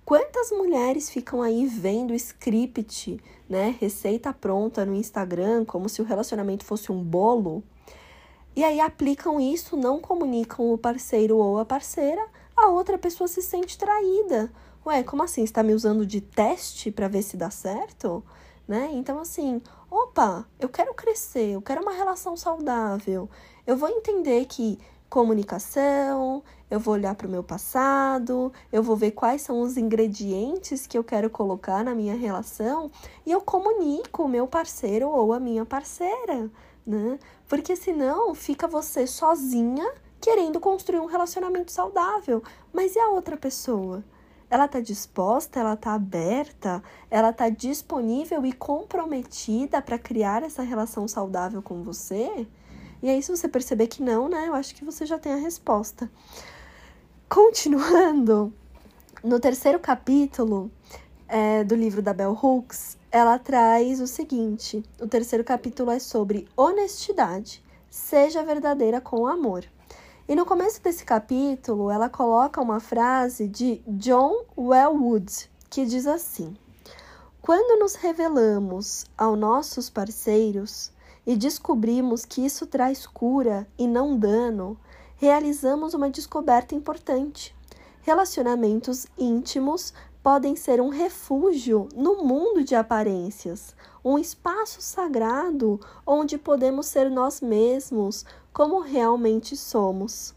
Quantas 0.04 0.52
mulheres 0.52 1.10
ficam 1.10 1.42
aí 1.42 1.66
vendo 1.66 2.14
script, 2.14 3.18
né, 3.50 3.78
receita 3.80 4.34
pronta 4.34 4.86
no 4.86 4.94
Instagram, 4.94 5.64
como 5.64 5.88
se 5.88 6.02
o 6.02 6.06
relacionamento 6.06 6.66
fosse 6.66 6.92
um 6.92 7.02
bolo? 7.02 7.64
E 8.54 8.62
aí 8.62 8.82
aplicam 8.82 9.40
isso, 9.40 9.78
não 9.78 10.02
comunicam 10.02 10.74
o 10.74 10.78
parceiro 10.78 11.38
ou 11.38 11.60
a 11.60 11.66
parceira, 11.66 12.28
a 12.58 12.68
outra 12.68 12.98
pessoa 12.98 13.30
se 13.30 13.42
sente 13.42 13.78
traída. 13.78 14.52
Ué, 14.86 15.02
como 15.02 15.24
assim? 15.24 15.44
Está 15.44 15.64
me 15.64 15.74
usando 15.74 16.06
de 16.06 16.20
teste 16.20 16.92
para 16.92 17.08
ver 17.08 17.22
se 17.22 17.38
dá 17.38 17.50
certo? 17.50 18.22
Né? 18.68 18.90
Então, 18.94 19.20
assim, 19.20 19.62
opa, 19.90 20.46
eu 20.60 20.70
quero 20.70 20.94
crescer, 20.94 21.54
eu 21.54 21.62
quero 21.62 21.82
uma 21.82 21.94
relação 21.94 22.36
saudável. 22.36 23.30
Eu 23.66 23.78
vou 23.78 23.90
entender 23.90 24.46
que 24.46 24.80
comunicação, 25.10 26.44
eu 26.70 26.80
vou 26.80 26.94
olhar 26.94 27.16
para 27.16 27.28
o 27.28 27.30
meu 27.30 27.44
passado, 27.44 28.52
eu 28.72 28.84
vou 28.84 28.96
ver 28.96 29.12
quais 29.12 29.42
são 29.42 29.62
os 29.62 29.78
ingredientes 29.78 30.86
que 30.86 30.98
eu 30.98 31.04
quero 31.04 31.30
colocar 31.30 31.84
na 31.84 31.96
minha 31.96 32.16
relação 32.16 32.92
e 33.26 33.32
eu 33.32 33.40
comunico 33.42 34.24
o 34.24 34.28
meu 34.28 34.48
parceiro 34.48 35.10
ou 35.10 35.32
a 35.32 35.40
minha 35.40 35.66
parceira, 35.66 36.52
né? 36.86 37.18
Porque 37.48 37.76
senão 37.76 38.36
fica 38.36 38.68
você 38.68 39.08
sozinha 39.08 39.90
querendo 40.20 40.60
construir 40.60 41.00
um 41.00 41.06
relacionamento 41.06 41.72
saudável, 41.72 42.44
mas 42.74 42.96
e 42.96 43.00
a 43.00 43.10
outra 43.10 43.38
pessoa? 43.38 44.04
Ela 44.50 44.66
está 44.66 44.80
disposta, 44.80 45.60
ela 45.60 45.74
está 45.74 45.94
aberta, 45.94 46.82
ela 47.12 47.32
está 47.32 47.50
disponível 47.50 48.46
e 48.46 48.54
comprometida 48.54 49.82
para 49.82 50.00
criar 50.00 50.42
essa 50.44 50.64
relação 50.64 51.08
saudável 51.08 51.62
com 51.62 51.84
você? 51.84 52.48
E 53.02 53.10
aí, 53.10 53.22
se 53.22 53.30
você 53.30 53.48
perceber 53.48 53.88
que 53.88 54.02
não, 54.02 54.30
né, 54.30 54.48
eu 54.48 54.56
acho 54.56 54.74
que 54.74 54.86
você 54.86 55.06
já 55.06 55.20
tem 55.20 55.34
a 55.34 55.38
resposta. 55.38 56.10
Continuando, 57.30 58.54
no 59.24 59.40
terceiro 59.40 59.80
capítulo 59.80 60.72
é, 61.28 61.64
do 61.64 61.76
livro 61.76 62.02
da 62.02 62.14
Bell 62.14 62.38
Hooks, 62.42 62.98
ela 63.12 63.38
traz 63.38 64.00
o 64.00 64.08
seguinte: 64.08 64.82
o 65.00 65.08
terceiro 65.08 65.44
capítulo 65.44 65.92
é 65.92 66.00
sobre 66.00 66.48
honestidade. 66.56 67.64
Seja 67.90 68.44
verdadeira 68.44 69.02
com 69.02 69.28
amor. 69.28 69.66
E 70.30 70.36
no 70.36 70.46
começo 70.46 70.84
desse 70.84 71.06
capítulo, 71.06 71.90
ela 71.90 72.10
coloca 72.10 72.60
uma 72.60 72.82
frase 72.82 73.48
de 73.48 73.82
John 73.88 74.44
Wellwood, 74.58 75.50
que 75.70 75.86
diz 75.86 76.06
assim: 76.06 76.54
Quando 77.42 77.80
nos 77.80 77.96
revelamos 77.96 79.06
aos 79.18 79.40
nossos 79.40 79.90
parceiros, 79.90 80.92
e 81.26 81.38
descobrimos 81.38 82.26
que 82.26 82.46
isso 82.46 82.68
traz 82.68 83.08
cura 83.08 83.66
e 83.78 83.88
não 83.88 84.18
dano, 84.18 84.78
realizamos 85.16 85.94
uma 85.94 86.10
descoberta 86.10 86.76
importante. 86.76 87.56
Relacionamentos 88.02 89.08
íntimos 89.18 89.94
podem 90.22 90.58
ser 90.58 90.82
um 90.82 90.90
refúgio 90.90 91.88
no 91.96 92.26
mundo 92.26 92.66
de 92.66 92.76
aparências, 92.76 93.74
um 94.04 94.20
espaço 94.20 94.82
sagrado 94.82 95.80
onde 96.06 96.38
podemos 96.38 96.86
ser 96.88 97.10
nós 97.10 97.40
mesmos 97.40 98.26
como 98.58 98.80
realmente 98.80 99.56
somos. 99.56 100.34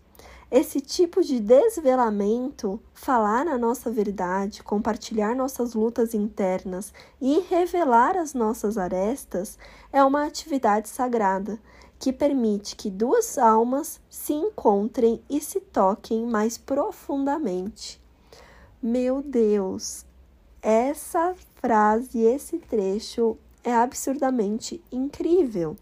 Esse 0.50 0.78
tipo 0.78 1.22
de 1.22 1.40
desvelamento, 1.40 2.78
falar 2.92 3.48
a 3.48 3.56
nossa 3.56 3.90
verdade, 3.90 4.62
compartilhar 4.62 5.34
nossas 5.34 5.72
lutas 5.72 6.12
internas 6.12 6.92
e 7.18 7.40
revelar 7.48 8.18
as 8.18 8.34
nossas 8.34 8.76
arestas, 8.76 9.58
é 9.90 10.04
uma 10.04 10.26
atividade 10.26 10.90
sagrada 10.90 11.58
que 11.98 12.12
permite 12.12 12.76
que 12.76 12.90
duas 12.90 13.38
almas 13.38 13.98
se 14.10 14.34
encontrem 14.34 15.22
e 15.30 15.40
se 15.40 15.58
toquem 15.58 16.26
mais 16.26 16.58
profundamente. 16.58 17.98
Meu 18.82 19.22
Deus, 19.22 20.04
essa 20.60 21.34
frase, 21.54 22.18
esse 22.18 22.58
trecho 22.58 23.38
é 23.64 23.72
absurdamente 23.72 24.82
incrível, 24.92 25.74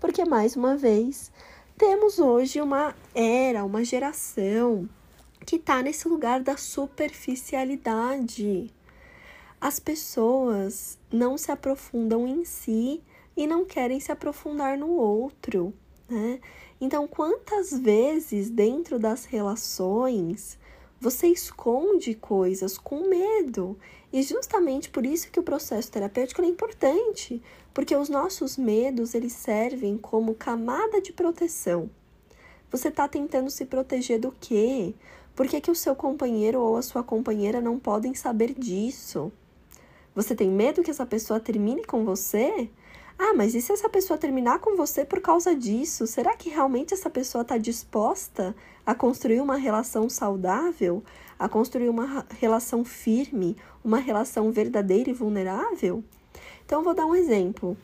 porque 0.00 0.24
mais 0.24 0.56
uma 0.56 0.76
vez 0.76 1.32
temos 1.76 2.20
hoje 2.20 2.60
uma 2.60 2.94
era, 3.14 3.64
uma 3.64 3.84
geração 3.84 4.88
que 5.44 5.56
está 5.56 5.82
nesse 5.82 6.06
lugar 6.08 6.40
da 6.40 6.56
superficialidade. 6.56 8.72
As 9.60 9.80
pessoas 9.80 10.96
não 11.12 11.36
se 11.36 11.50
aprofundam 11.50 12.24
em 12.26 12.44
si 12.44 13.02
e 13.36 13.44
não 13.46 13.64
querem 13.64 13.98
se 13.98 14.12
aprofundar 14.12 14.78
no 14.78 14.90
outro, 14.90 15.74
né? 16.08 16.38
Então, 16.80 17.08
quantas 17.08 17.72
vezes 17.72 18.50
dentro 18.50 18.98
das 18.98 19.24
relações 19.24 20.58
você 21.00 21.28
esconde 21.28 22.14
coisas 22.14 22.76
com 22.78 23.08
medo? 23.08 23.76
E 24.12 24.22
justamente 24.22 24.90
por 24.90 25.04
isso 25.04 25.30
que 25.30 25.40
o 25.40 25.42
processo 25.42 25.90
terapêutico 25.90 26.40
é 26.40 26.46
importante, 26.46 27.42
porque 27.74 27.96
os 27.96 28.08
nossos 28.08 28.56
medos 28.56 29.14
eles 29.14 29.32
servem 29.32 29.98
como 29.98 30.34
camada 30.34 31.02
de 31.02 31.12
proteção. 31.12 31.90
Você 32.70 32.88
está 32.88 33.08
tentando 33.08 33.50
se 33.50 33.66
proteger 33.66 34.20
do 34.20 34.32
quê? 34.40 34.94
Por 35.34 35.48
que, 35.48 35.60
que 35.60 35.70
o 35.70 35.74
seu 35.74 35.96
companheiro 35.96 36.60
ou 36.60 36.76
a 36.76 36.82
sua 36.82 37.02
companheira 37.02 37.60
não 37.60 37.78
podem 37.78 38.14
saber 38.14 38.54
disso? 38.54 39.32
Você 40.14 40.34
tem 40.36 40.48
medo 40.48 40.82
que 40.82 40.90
essa 40.92 41.04
pessoa 41.04 41.40
termine 41.40 41.84
com 41.84 42.04
você? 42.04 42.70
Ah, 43.18 43.32
mas 43.34 43.54
e 43.54 43.60
se 43.60 43.72
essa 43.72 43.88
pessoa 43.88 44.16
terminar 44.16 44.60
com 44.60 44.76
você 44.76 45.04
por 45.04 45.20
causa 45.20 45.54
disso? 45.54 46.06
Será 46.06 46.36
que 46.36 46.48
realmente 46.48 46.94
essa 46.94 47.10
pessoa 47.10 47.42
está 47.42 47.58
disposta 47.58 48.54
a 48.86 48.94
construir 48.94 49.40
uma 49.40 49.56
relação 49.56 50.08
saudável? 50.08 51.02
A 51.36 51.48
construir 51.48 51.88
uma 51.88 52.24
relação 52.38 52.84
firme? 52.84 53.56
Uma 53.84 53.98
relação 53.98 54.52
verdadeira 54.52 55.10
e 55.10 55.12
vulnerável? 55.12 56.04
Então, 56.64 56.82
vou 56.82 56.94
dar 56.94 57.06
um 57.06 57.14
exemplo. 57.14 57.76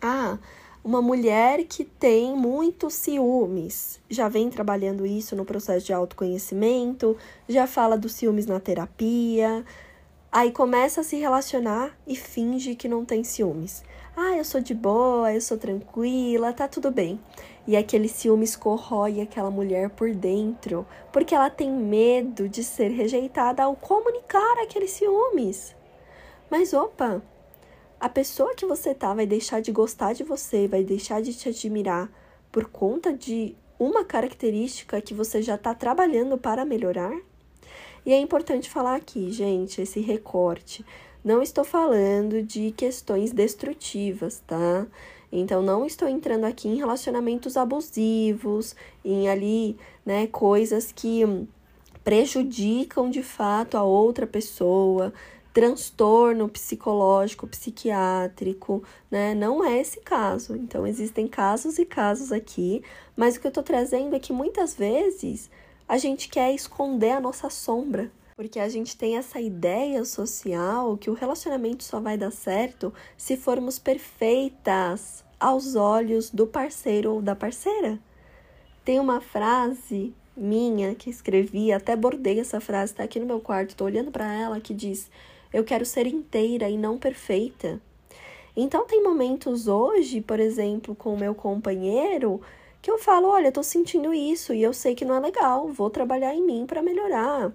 Ah, 0.00 0.38
uma 0.84 1.00
mulher 1.00 1.64
que 1.64 1.84
tem 1.84 2.36
muitos 2.36 2.94
ciúmes, 2.94 4.00
já 4.10 4.28
vem 4.28 4.50
trabalhando 4.50 5.06
isso 5.06 5.36
no 5.36 5.44
processo 5.44 5.86
de 5.86 5.92
autoconhecimento, 5.92 7.16
já 7.48 7.68
fala 7.68 7.96
dos 7.96 8.12
ciúmes 8.14 8.46
na 8.46 8.58
terapia, 8.58 9.64
aí 10.30 10.50
começa 10.50 11.00
a 11.00 11.04
se 11.04 11.16
relacionar 11.16 11.96
e 12.04 12.16
finge 12.16 12.74
que 12.74 12.88
não 12.88 13.04
tem 13.04 13.22
ciúmes. 13.22 13.84
Ah, 14.16 14.36
eu 14.36 14.44
sou 14.44 14.60
de 14.60 14.74
boa, 14.74 15.32
eu 15.32 15.40
sou 15.40 15.56
tranquila, 15.56 16.52
tá 16.52 16.66
tudo 16.66 16.90
bem. 16.90 17.20
E 17.66 17.76
aquele 17.76 18.08
ciúmes 18.08 18.56
corrói 18.56 19.20
aquela 19.20 19.50
mulher 19.50 19.88
por 19.88 20.12
dentro, 20.12 20.84
porque 21.12 21.34
ela 21.34 21.48
tem 21.48 21.70
medo 21.70 22.48
de 22.48 22.64
ser 22.64 22.88
rejeitada 22.88 23.62
ao 23.62 23.76
comunicar 23.76 24.58
aqueles 24.60 24.90
ciúmes. 24.90 25.76
Mas 26.50 26.72
opa, 26.72 27.22
a 28.02 28.08
pessoa 28.08 28.52
que 28.56 28.66
você 28.66 28.92
tá 28.92 29.14
vai 29.14 29.24
deixar 29.24 29.62
de 29.62 29.70
gostar 29.70 30.12
de 30.12 30.24
você, 30.24 30.66
vai 30.66 30.82
deixar 30.82 31.22
de 31.22 31.32
te 31.32 31.48
admirar 31.48 32.10
por 32.50 32.64
conta 32.64 33.12
de 33.12 33.54
uma 33.78 34.04
característica 34.04 35.00
que 35.00 35.14
você 35.14 35.40
já 35.40 35.54
está 35.54 35.72
trabalhando 35.72 36.36
para 36.36 36.64
melhorar? 36.64 37.16
E 38.04 38.12
é 38.12 38.18
importante 38.18 38.68
falar 38.68 38.96
aqui, 38.96 39.30
gente, 39.30 39.80
esse 39.80 40.00
recorte. 40.00 40.84
Não 41.22 41.40
estou 41.40 41.62
falando 41.62 42.42
de 42.42 42.72
questões 42.72 43.30
destrutivas, 43.30 44.42
tá? 44.48 44.84
Então, 45.30 45.62
não 45.62 45.86
estou 45.86 46.08
entrando 46.08 46.42
aqui 46.42 46.66
em 46.66 46.78
relacionamentos 46.78 47.56
abusivos, 47.56 48.74
em 49.04 49.28
ali, 49.28 49.76
né, 50.04 50.26
coisas 50.26 50.90
que 50.90 51.22
prejudicam 52.02 53.08
de 53.08 53.22
fato 53.22 53.76
a 53.76 53.84
outra 53.84 54.26
pessoa, 54.26 55.12
transtorno 55.52 56.48
psicológico, 56.48 57.46
psiquiátrico, 57.46 58.82
né? 59.10 59.34
Não 59.34 59.64
é 59.64 59.80
esse 59.80 60.00
caso. 60.00 60.56
Então, 60.56 60.86
existem 60.86 61.28
casos 61.28 61.78
e 61.78 61.84
casos 61.84 62.32
aqui, 62.32 62.82
mas 63.16 63.36
o 63.36 63.40
que 63.40 63.46
eu 63.46 63.50
estou 63.50 63.62
trazendo 63.62 64.16
é 64.16 64.18
que 64.18 64.32
muitas 64.32 64.74
vezes 64.74 65.50
a 65.86 65.98
gente 65.98 66.28
quer 66.28 66.54
esconder 66.54 67.10
a 67.10 67.20
nossa 67.20 67.50
sombra, 67.50 68.10
porque 68.34 68.58
a 68.58 68.68
gente 68.68 68.96
tem 68.96 69.18
essa 69.18 69.40
ideia 69.40 70.04
social 70.04 70.96
que 70.96 71.10
o 71.10 71.14
relacionamento 71.14 71.84
só 71.84 72.00
vai 72.00 72.16
dar 72.16 72.30
certo 72.30 72.92
se 73.16 73.36
formos 73.36 73.78
perfeitas 73.78 75.22
aos 75.38 75.74
olhos 75.74 76.30
do 76.30 76.46
parceiro 76.46 77.14
ou 77.14 77.22
da 77.22 77.36
parceira. 77.36 77.98
Tem 78.84 78.98
uma 78.98 79.20
frase 79.20 80.14
minha 80.36 80.94
que 80.94 81.10
escrevi, 81.10 81.72
até 81.72 81.94
bordei 81.94 82.40
essa 82.40 82.60
frase, 82.60 82.94
tá 82.94 83.02
aqui 83.02 83.20
no 83.20 83.26
meu 83.26 83.40
quarto, 83.40 83.76
tô 83.76 83.84
olhando 83.84 84.10
para 84.10 84.32
ela 84.32 84.60
que 84.60 84.72
diz: 84.72 85.10
"Eu 85.52 85.64
quero 85.64 85.84
ser 85.84 86.06
inteira 86.06 86.68
e 86.68 86.76
não 86.76 86.98
perfeita". 86.98 87.80
Então 88.56 88.86
tem 88.86 89.02
momentos 89.02 89.66
hoje, 89.66 90.20
por 90.20 90.38
exemplo, 90.38 90.94
com 90.94 91.14
o 91.14 91.18
meu 91.18 91.34
companheiro, 91.34 92.40
que 92.82 92.90
eu 92.90 92.98
falo, 92.98 93.28
olha, 93.28 93.52
tô 93.52 93.62
sentindo 93.62 94.12
isso 94.12 94.52
e 94.52 94.62
eu 94.62 94.72
sei 94.72 94.94
que 94.94 95.04
não 95.04 95.14
é 95.14 95.20
legal, 95.20 95.68
vou 95.68 95.88
trabalhar 95.88 96.34
em 96.34 96.42
mim 96.42 96.66
para 96.66 96.82
melhorar. 96.82 97.52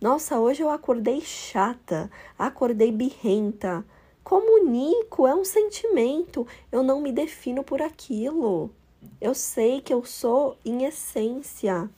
Nossa, 0.00 0.40
hoje 0.40 0.62
eu 0.62 0.70
acordei 0.70 1.20
chata, 1.20 2.10
acordei 2.38 2.90
birrenta. 2.90 3.84
Comunico, 4.24 5.26
é 5.26 5.34
um 5.34 5.44
sentimento, 5.44 6.46
eu 6.72 6.82
não 6.82 7.00
me 7.00 7.12
defino 7.12 7.62
por 7.62 7.82
aquilo. 7.82 8.70
Eu 9.20 9.34
sei 9.34 9.80
que 9.80 9.92
eu 9.92 10.04
sou 10.04 10.56
em 10.64 10.84
essência. 10.84 11.88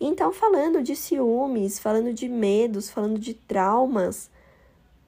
Então, 0.00 0.32
falando 0.32 0.82
de 0.82 0.96
ciúmes, 0.96 1.78
falando 1.78 2.12
de 2.12 2.28
medos, 2.28 2.90
falando 2.90 3.18
de 3.18 3.34
traumas, 3.34 4.30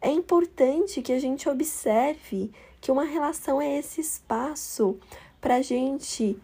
é 0.02 0.10
importante 0.10 1.00
que 1.00 1.12
a 1.12 1.20
gente 1.20 1.48
observe 1.48 2.50
que 2.80 2.90
uma 2.90 3.04
relação 3.04 3.62
é 3.62 3.78
esse 3.78 4.00
espaço 4.00 4.98
para 5.40 5.56
a 5.56 5.62
gente 5.62 6.36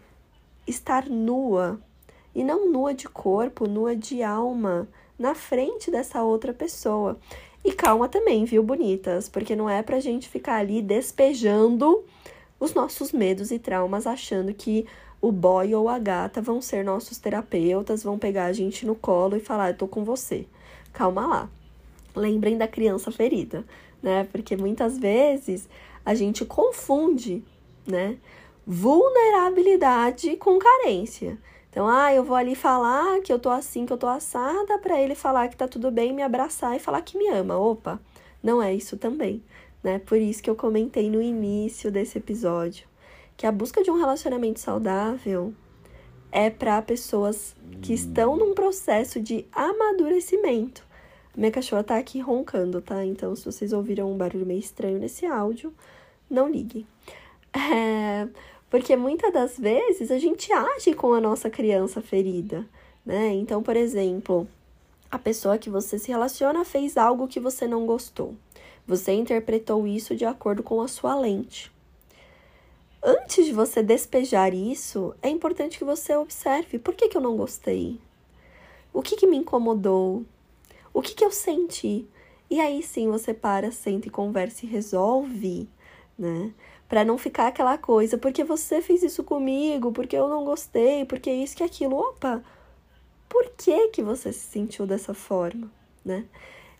estar 0.65 1.09
nua, 1.09 1.79
e 2.33 2.41
não 2.41 2.71
nua 2.71 2.93
de 2.93 3.09
corpo, 3.09 3.67
nua 3.67 3.95
de 3.95 4.23
alma, 4.23 4.87
na 5.17 5.35
frente 5.35 5.91
dessa 5.91 6.23
outra 6.23 6.53
pessoa. 6.53 7.19
E 7.65 7.73
calma 7.73 8.07
também, 8.07 8.45
viu, 8.45 8.63
bonitas? 8.63 9.27
Porque 9.27 9.57
não 9.57 9.69
é 9.69 9.83
pra 9.83 9.99
gente 9.99 10.29
ficar 10.29 10.55
ali 10.55 10.81
despejando 10.81 12.01
os 12.57 12.73
nossos 12.73 13.11
medos 13.11 13.51
e 13.51 13.59
traumas, 13.59 14.07
achando 14.07 14.53
que 14.53 14.85
o 15.21 15.33
boy 15.33 15.75
ou 15.75 15.89
a 15.89 15.99
gata 15.99 16.41
vão 16.41 16.61
ser 16.61 16.85
nossos 16.85 17.17
terapeutas, 17.17 18.03
vão 18.03 18.17
pegar 18.17 18.45
a 18.45 18.53
gente 18.53 18.85
no 18.85 18.95
colo 18.95 19.35
e 19.35 19.41
falar: 19.41 19.71
Eu 19.71 19.77
tô 19.77 19.87
com 19.87 20.05
você. 20.05 20.45
Calma 20.93 21.27
lá. 21.27 21.49
Lembrem 22.15 22.57
da 22.57 22.67
criança 22.67 23.11
ferida, 23.11 23.65
né? 24.01 24.27
Porque 24.31 24.55
muitas 24.55 24.97
vezes 24.97 25.69
a 26.05 26.13
gente 26.13 26.45
confunde, 26.45 27.43
né? 27.85 28.17
vulnerabilidade 28.69 30.35
com 30.37 30.59
carência. 30.59 31.39
Então, 31.71 31.87
ah, 31.87 32.13
eu 32.13 32.23
vou 32.23 32.35
ali 32.35 32.53
falar 32.53 33.19
que 33.21 33.33
eu 33.33 33.39
tô 33.39 33.49
assim, 33.49 33.83
que 33.83 33.91
eu 33.91 33.97
tô 33.97 34.05
assada, 34.05 34.77
para 34.77 35.01
ele 35.01 35.15
falar 35.15 35.47
que 35.47 35.57
tá 35.57 35.67
tudo 35.67 35.89
bem, 35.89 36.13
me 36.13 36.21
abraçar 36.21 36.75
e 36.75 36.79
falar 36.79 37.01
que 37.01 37.17
me 37.17 37.27
ama. 37.29 37.57
Opa, 37.57 37.99
não 38.43 38.61
é 38.61 38.71
isso 38.71 38.95
também, 38.95 39.43
né? 39.83 39.97
Por 39.97 40.19
isso 40.19 40.43
que 40.43 40.49
eu 40.49 40.55
comentei 40.55 41.09
no 41.09 41.19
início 41.19 41.91
desse 41.91 42.19
episódio 42.19 42.87
que 43.35 43.47
a 43.47 43.51
busca 43.51 43.81
de 43.81 43.89
um 43.89 43.97
relacionamento 43.97 44.59
saudável 44.59 45.51
é 46.31 46.49
para 46.49 46.79
pessoas 46.81 47.55
que 47.81 47.93
estão 47.93 48.35
num 48.35 48.53
processo 48.53 49.19
de 49.19 49.47
amadurecimento. 49.51 50.85
Minha 51.39 51.53
cachorra 51.53 51.85
tá 51.85 51.97
aqui 51.97 52.19
roncando, 52.19 52.81
tá? 52.81 53.05
Então, 53.05 53.33
se 53.33 53.45
vocês 53.45 53.71
ouviram 53.71 54.11
um 54.11 54.17
barulho 54.17 54.45
meio 54.45 54.59
estranho 54.59 54.99
nesse 54.99 55.25
áudio, 55.25 55.73
não 56.29 56.49
liguem. 56.49 56.85
É, 57.53 58.27
porque 58.69 58.97
muitas 58.97 59.31
das 59.31 59.57
vezes 59.57 60.11
a 60.11 60.19
gente 60.19 60.51
age 60.51 60.93
com 60.93 61.13
a 61.13 61.21
nossa 61.21 61.49
criança 61.49 62.01
ferida, 62.01 62.67
né? 63.05 63.27
Então, 63.27 63.63
por 63.63 63.77
exemplo, 63.77 64.49
a 65.09 65.17
pessoa 65.17 65.57
que 65.57 65.69
você 65.69 65.97
se 65.97 66.11
relaciona 66.11 66.65
fez 66.65 66.97
algo 66.97 67.25
que 67.25 67.39
você 67.39 67.65
não 67.65 67.85
gostou. 67.85 68.35
Você 68.85 69.13
interpretou 69.13 69.87
isso 69.87 70.17
de 70.17 70.25
acordo 70.25 70.61
com 70.61 70.81
a 70.81 70.89
sua 70.89 71.15
lente. 71.15 71.71
Antes 73.01 73.45
de 73.45 73.53
você 73.53 73.81
despejar 73.81 74.53
isso, 74.53 75.15
é 75.21 75.29
importante 75.29 75.77
que 75.77 75.85
você 75.85 76.13
observe 76.17 76.79
por 76.79 76.95
que, 76.95 77.07
que 77.07 77.15
eu 77.15 77.21
não 77.21 77.37
gostei, 77.37 77.97
o 78.91 79.01
que, 79.01 79.15
que 79.15 79.25
me 79.25 79.37
incomodou, 79.37 80.25
o 80.99 81.01
que, 81.01 81.15
que 81.15 81.25
eu 81.25 81.31
senti. 81.31 82.07
E 82.49 82.59
aí 82.59 82.81
sim 82.83 83.09
você 83.09 83.33
para, 83.33 83.71
senta 83.71 84.07
e 84.07 84.11
conversa 84.11 84.65
e 84.65 84.69
resolve, 84.69 85.69
né? 86.17 86.53
para 86.89 87.05
não 87.05 87.19
ficar 87.19 87.47
aquela 87.47 87.77
coisa, 87.77 88.17
porque 88.17 88.43
você 88.43 88.81
fez 88.81 89.03
isso 89.03 89.23
comigo, 89.23 89.91
porque 89.91 90.17
eu 90.17 90.27
não 90.27 90.43
gostei, 90.43 91.05
porque 91.05 91.31
isso 91.31 91.55
que 91.55 91.63
aquilo. 91.63 91.95
Opa, 91.95 92.43
por 93.29 93.47
que 93.55 93.89
que 93.89 94.01
você 94.01 94.33
se 94.33 94.47
sentiu 94.47 94.87
dessa 94.87 95.13
forma, 95.13 95.71
né? 96.03 96.25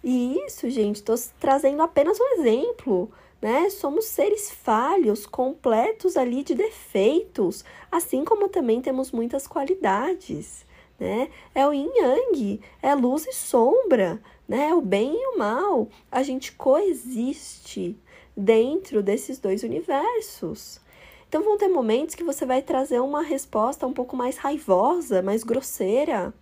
E 0.03 0.35
isso, 0.45 0.67
gente, 0.69 0.95
estou 0.95 1.15
trazendo 1.39 1.83
apenas 1.83 2.19
um 2.19 2.39
exemplo, 2.39 3.11
né? 3.39 3.69
Somos 3.69 4.05
seres 4.05 4.49
falhos, 4.49 5.27
completos 5.27 6.17
ali 6.17 6.43
de 6.43 6.55
defeitos, 6.55 7.63
assim 7.91 8.25
como 8.25 8.49
também 8.49 8.81
temos 8.81 9.11
muitas 9.11 9.45
qualidades, 9.45 10.65
né? 10.99 11.29
É 11.55 11.65
o 11.65 11.73
yin 11.73 11.89
yang, 11.95 12.61
é 12.81 12.93
luz 12.93 13.25
e 13.25 13.33
sombra, 13.33 14.21
né? 14.47 14.73
O 14.73 14.81
bem 14.81 15.13
e 15.13 15.35
o 15.35 15.37
mal, 15.37 15.87
a 16.11 16.23
gente 16.23 16.51
coexiste, 16.53 17.97
dentro 18.35 19.03
desses 19.03 19.37
dois 19.37 19.63
universos. 19.63 20.79
Então 21.27 21.43
vão 21.43 21.57
ter 21.57 21.67
momentos 21.67 22.15
que 22.15 22.23
você 22.23 22.45
vai 22.45 22.61
trazer 22.61 22.99
uma 22.99 23.21
resposta 23.21 23.85
um 23.85 23.93
pouco 23.93 24.15
mais 24.15 24.37
raivosa, 24.37 25.21
mais 25.21 25.43
grosseira. 25.43 26.33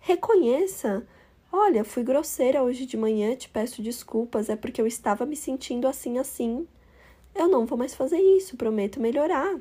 Reconheça. 0.00 1.06
Olha, 1.52 1.84
fui 1.84 2.02
grosseira 2.02 2.62
hoje 2.62 2.86
de 2.86 2.96
manhã, 2.96 3.36
te 3.36 3.48
peço 3.48 3.80
desculpas, 3.80 4.48
é 4.48 4.56
porque 4.56 4.80
eu 4.80 4.86
estava 4.86 5.24
me 5.24 5.36
sentindo 5.36 5.86
assim 5.86 6.18
assim. 6.18 6.66
Eu 7.34 7.48
não 7.48 7.66
vou 7.66 7.78
mais 7.78 7.94
fazer 7.94 8.18
isso, 8.18 8.56
prometo 8.56 9.00
melhorar. 9.00 9.56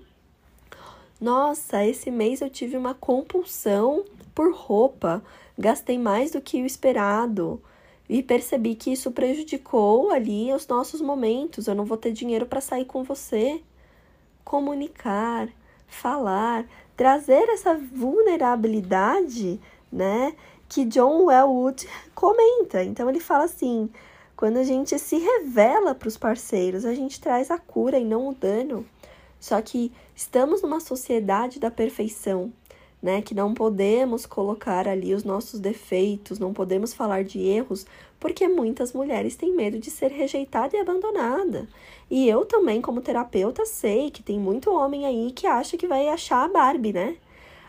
Nossa, 1.22 1.86
esse 1.86 2.10
mês 2.10 2.42
eu 2.42 2.50
tive 2.50 2.76
uma 2.76 2.94
compulsão 2.94 4.04
por 4.36 4.54
roupa, 4.54 5.24
gastei 5.58 5.98
mais 5.98 6.32
do 6.32 6.42
que 6.42 6.62
o 6.62 6.66
esperado 6.66 7.62
e 8.08 8.22
percebi 8.22 8.76
que 8.76 8.92
isso 8.92 9.12
prejudicou 9.12 10.12
ali 10.12 10.54
os 10.54 10.68
nossos 10.68 11.02
momentos. 11.02 11.68
Eu 11.68 11.74
não 11.74 11.86
vou 11.86 11.98
ter 11.98 12.12
dinheiro 12.12 12.46
para 12.46 12.62
sair 12.62 12.86
com 12.86 13.04
você. 13.04 13.62
Comunicar, 14.44 15.48
falar, 15.88 16.68
trazer 16.96 17.50
essa 17.50 17.76
vulnerabilidade, 17.76 19.60
né? 19.92 20.36
Que 20.70 20.86
John 20.86 21.26
Wellwood 21.26 21.88
comenta. 22.14 22.84
Então 22.84 23.10
ele 23.10 23.20
fala 23.20 23.46
assim: 23.46 23.90
quando 24.36 24.58
a 24.58 24.64
gente 24.64 25.00
se 25.00 25.18
revela 25.18 25.96
para 25.96 26.08
os 26.08 26.18
parceiros, 26.18 26.86
a 26.86 26.94
gente 26.94 27.20
traz 27.20 27.50
a 27.50 27.58
cura 27.58 27.98
e 27.98 28.06
não 28.06 28.28
o 28.28 28.36
dano. 28.36 28.86
Só 29.40 29.62
que 29.62 29.92
estamos 30.16 30.62
numa 30.62 30.80
sociedade 30.80 31.60
da 31.60 31.72
perfeição 31.72 32.52
né? 33.06 33.22
Que 33.22 33.36
não 33.36 33.54
podemos 33.54 34.26
colocar 34.26 34.88
ali 34.88 35.14
os 35.14 35.24
nossos 35.24 35.60
defeitos, 35.60 36.40
não 36.40 36.52
podemos 36.52 36.92
falar 36.92 37.24
de 37.24 37.40
erros, 37.40 37.86
porque 38.20 38.48
muitas 38.48 38.94
mulheres 38.94 39.36
têm 39.36 39.56
medo 39.56 39.78
de 39.78 39.92
ser 39.92 40.12
rejeitada 40.12 40.76
e 40.76 40.80
abandonada. 40.80 41.68
E 42.10 42.28
eu 42.28 42.46
também, 42.46 42.82
como 42.82 43.02
terapeuta, 43.02 43.64
sei 43.64 44.10
que 44.10 44.24
tem 44.24 44.40
muito 44.40 44.74
homem 44.74 45.06
aí 45.06 45.32
que 45.32 45.46
acha 45.46 45.78
que 45.78 45.88
vai 45.88 46.08
achar 46.08 46.46
a 46.46 46.48
Barbie, 46.48 46.94
né? 46.94 47.18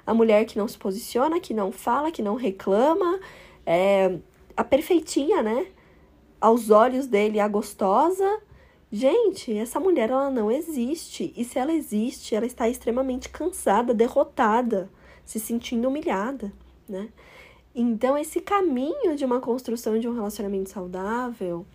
A 0.06 0.14
mulher 0.14 0.46
que 0.46 0.56
não 0.56 0.66
se 0.66 0.78
posiciona, 0.78 1.38
que 1.38 1.52
não 1.52 1.70
fala, 1.70 2.10
que 2.10 2.22
não 2.22 2.34
reclama, 2.34 3.20
é 3.66 4.16
a 4.56 4.64
perfeitinha, 4.64 5.42
né? 5.42 5.66
Aos 6.40 6.70
olhos 6.70 7.06
dele, 7.06 7.40
a 7.40 7.46
gostosa. 7.46 8.40
Gente, 8.90 9.54
essa 9.54 9.78
mulher 9.78 10.08
ela 10.08 10.30
não 10.30 10.50
existe. 10.50 11.34
E 11.36 11.44
se 11.44 11.58
ela 11.58 11.74
existe, 11.74 12.34
ela 12.34 12.46
está 12.46 12.66
extremamente 12.70 13.28
cansada, 13.28 13.92
derrotada 13.92 14.88
se 15.26 15.38
sentindo 15.38 15.88
humilhada, 15.88 16.50
né? 16.88 17.10
Então, 17.74 18.16
esse 18.16 18.40
caminho 18.40 19.14
de 19.14 19.24
uma 19.26 19.40
construção 19.40 19.98
de 19.98 20.08
um 20.08 20.14
relacionamento 20.14 20.70
saudável, 20.70 21.66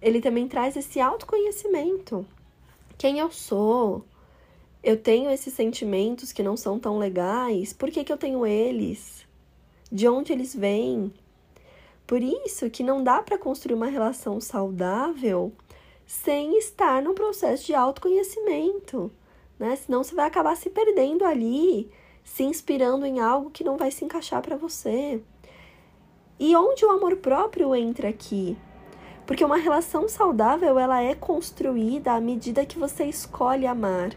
ele 0.00 0.20
também 0.20 0.46
traz 0.46 0.76
esse 0.76 1.00
autoconhecimento. 1.00 2.24
Quem 2.96 3.18
eu 3.18 3.32
sou? 3.32 4.04
eu 4.82 4.96
tenho 4.96 5.30
esses 5.30 5.54
sentimentos 5.54 6.32
que 6.32 6.42
não 6.42 6.56
são 6.56 6.78
tão 6.78 6.98
legais, 6.98 7.72
por 7.72 7.90
que, 7.90 8.02
que 8.02 8.12
eu 8.12 8.16
tenho 8.16 8.44
eles? 8.44 9.24
De 9.90 10.08
onde 10.08 10.32
eles 10.32 10.54
vêm? 10.54 11.12
Por 12.06 12.20
isso 12.20 12.68
que 12.68 12.82
não 12.82 13.02
dá 13.02 13.22
para 13.22 13.38
construir 13.38 13.74
uma 13.74 13.86
relação 13.86 14.40
saudável 14.40 15.52
sem 16.04 16.58
estar 16.58 17.00
num 17.00 17.14
processo 17.14 17.64
de 17.64 17.74
autoconhecimento, 17.74 19.10
né? 19.58 19.76
Senão 19.76 20.02
você 20.02 20.14
vai 20.14 20.26
acabar 20.26 20.56
se 20.56 20.68
perdendo 20.68 21.24
ali, 21.24 21.88
se 22.24 22.42
inspirando 22.42 23.04
em 23.04 23.20
algo 23.20 23.50
que 23.50 23.64
não 23.64 23.76
vai 23.76 23.90
se 23.90 24.04
encaixar 24.04 24.42
para 24.42 24.56
você. 24.56 25.22
E 26.38 26.56
onde 26.56 26.84
o 26.84 26.90
amor 26.90 27.16
próprio 27.16 27.74
entra 27.74 28.08
aqui? 28.08 28.56
Porque 29.26 29.44
uma 29.44 29.56
relação 29.56 30.08
saudável, 30.08 30.78
ela 30.78 31.00
é 31.02 31.14
construída 31.14 32.12
à 32.12 32.20
medida 32.20 32.66
que 32.66 32.78
você 32.78 33.04
escolhe 33.04 33.66
amar. 33.66 34.10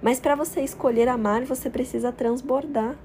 Mas 0.00 0.20
para 0.20 0.34
você 0.34 0.62
escolher 0.62 1.08
amar, 1.08 1.44
você 1.44 1.68
precisa 1.68 2.12
transbordar. 2.12 2.96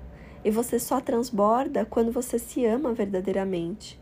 E 0.46 0.52
você 0.52 0.78
só 0.80 1.00
transborda 1.00 1.86
quando 1.86 2.12
você 2.12 2.38
se 2.38 2.66
ama 2.66 2.94
verdadeiramente. 2.94 4.00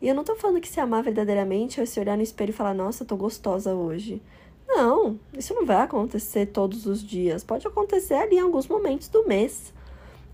E 0.00 0.08
eu 0.08 0.14
não 0.14 0.24
tô 0.24 0.34
falando 0.36 0.60
que 0.60 0.68
se 0.68 0.80
amar 0.80 1.02
verdadeiramente 1.02 1.80
é 1.80 1.86
se 1.86 1.98
olhar 1.98 2.16
no 2.16 2.22
espelho 2.22 2.50
e 2.50 2.52
falar, 2.52 2.74
nossa, 2.74 3.02
eu 3.02 3.06
tô 3.06 3.16
gostosa 3.16 3.74
hoje. 3.74 4.22
Não, 4.68 5.18
isso 5.32 5.54
não 5.54 5.64
vai 5.64 5.82
acontecer 5.82 6.46
todos 6.46 6.86
os 6.86 7.02
dias. 7.02 7.44
Pode 7.44 7.66
acontecer 7.66 8.14
ali 8.14 8.36
em 8.36 8.40
alguns 8.40 8.66
momentos 8.66 9.08
do 9.08 9.26
mês. 9.26 9.72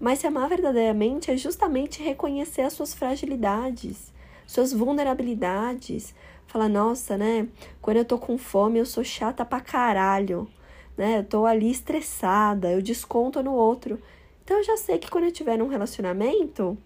Mas 0.00 0.18
se 0.18 0.26
amar 0.26 0.48
verdadeiramente 0.48 1.30
é 1.30 1.36
justamente 1.36 2.02
reconhecer 2.02 2.62
as 2.62 2.72
suas 2.72 2.94
fragilidades, 2.94 4.12
suas 4.46 4.72
vulnerabilidades. 4.72 6.14
Falar, 6.46 6.68
nossa, 6.68 7.16
né? 7.16 7.46
Quando 7.80 7.98
eu 7.98 8.04
tô 8.04 8.18
com 8.18 8.36
fome, 8.36 8.78
eu 8.78 8.86
sou 8.86 9.04
chata 9.04 9.44
pra 9.44 9.60
caralho. 9.60 10.48
Né? 10.96 11.18
Eu 11.18 11.24
tô 11.24 11.46
ali 11.46 11.70
estressada, 11.70 12.70
eu 12.72 12.82
desconto 12.82 13.42
no 13.42 13.52
outro. 13.52 14.00
Então 14.44 14.56
eu 14.56 14.64
já 14.64 14.76
sei 14.76 14.98
que 14.98 15.10
quando 15.10 15.24
eu 15.24 15.30
estiver 15.30 15.56
num 15.56 15.68
relacionamento, 15.68 16.76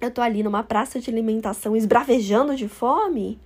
eu 0.00 0.10
tô 0.10 0.20
ali 0.20 0.42
numa 0.42 0.62
praça 0.62 0.98
de 0.98 1.10
alimentação 1.10 1.76
esbravejando 1.76 2.56
de 2.56 2.68
fome, 2.68 3.38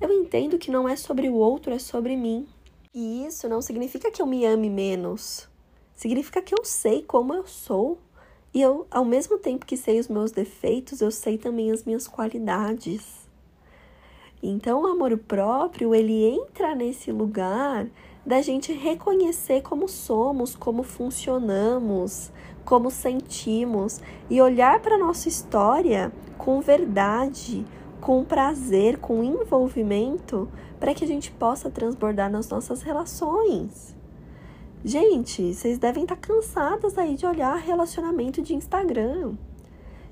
eu 0.00 0.12
entendo 0.12 0.58
que 0.58 0.70
não 0.70 0.88
é 0.88 0.96
sobre 0.96 1.28
o 1.28 1.34
outro, 1.34 1.72
é 1.72 1.78
sobre 1.78 2.16
mim. 2.16 2.46
E 2.92 3.24
isso 3.24 3.48
não 3.48 3.62
significa 3.62 4.10
que 4.10 4.20
eu 4.20 4.26
me 4.26 4.44
ame 4.44 4.68
menos. 4.68 5.48
Significa 5.94 6.42
que 6.42 6.52
eu 6.52 6.64
sei 6.64 7.02
como 7.02 7.32
eu 7.32 7.46
sou. 7.46 7.98
E 8.52 8.60
eu, 8.60 8.84
ao 8.90 9.04
mesmo 9.04 9.38
tempo 9.38 9.64
que 9.64 9.76
sei 9.76 10.00
os 10.00 10.08
meus 10.08 10.32
defeitos, 10.32 11.00
eu 11.00 11.12
sei 11.12 11.38
também 11.38 11.70
as 11.70 11.84
minhas 11.84 12.08
qualidades. 12.08 13.28
Então, 14.42 14.82
o 14.82 14.86
amor 14.88 15.16
próprio, 15.18 15.94
ele 15.94 16.24
entra 16.24 16.74
nesse 16.74 17.12
lugar 17.12 17.86
da 18.26 18.42
gente 18.42 18.72
reconhecer 18.72 19.62
como 19.62 19.86
somos, 19.86 20.56
como 20.56 20.82
funcionamos, 20.82 22.32
como 22.64 22.90
sentimos 22.90 24.00
e 24.28 24.40
olhar 24.42 24.80
para 24.80 24.98
nossa 24.98 25.28
história 25.28 26.12
com 26.36 26.60
verdade, 26.60 27.64
com 28.00 28.24
prazer, 28.24 28.98
com 28.98 29.22
envolvimento, 29.22 30.48
para 30.78 30.94
que 30.94 31.04
a 31.04 31.06
gente 31.06 31.30
possa 31.30 31.70
transbordar 31.70 32.30
nas 32.30 32.48
nossas 32.48 32.82
relações. 32.82 33.94
Gente, 34.82 35.52
vocês 35.52 35.78
devem 35.78 36.04
estar 36.04 36.16
tá 36.16 36.20
cansadas 36.20 36.96
aí 36.96 37.14
de 37.14 37.26
olhar 37.26 37.54
relacionamento 37.56 38.40
de 38.40 38.54
Instagram. 38.54 39.34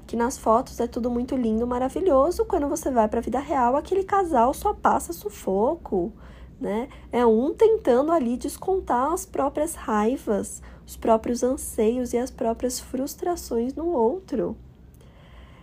Que 0.06 0.14
nas 0.14 0.36
fotos 0.36 0.78
é 0.78 0.86
tudo 0.86 1.10
muito 1.10 1.34
lindo, 1.34 1.66
maravilhoso. 1.66 2.44
Quando 2.44 2.68
você 2.68 2.90
vai 2.90 3.08
para 3.08 3.20
a 3.20 3.22
vida 3.22 3.38
real, 3.38 3.76
aquele 3.76 4.04
casal 4.04 4.52
só 4.52 4.74
passa 4.74 5.12
sufoco, 5.12 6.12
né? 6.60 6.88
É 7.10 7.24
um 7.24 7.54
tentando 7.54 8.12
ali 8.12 8.36
descontar 8.36 9.12
as 9.12 9.24
próprias 9.24 9.74
raivas, 9.74 10.62
os 10.86 10.96
próprios 10.96 11.42
anseios 11.42 12.12
e 12.12 12.18
as 12.18 12.30
próprias 12.30 12.78
frustrações 12.78 13.74
no 13.74 13.88
outro. 13.88 14.56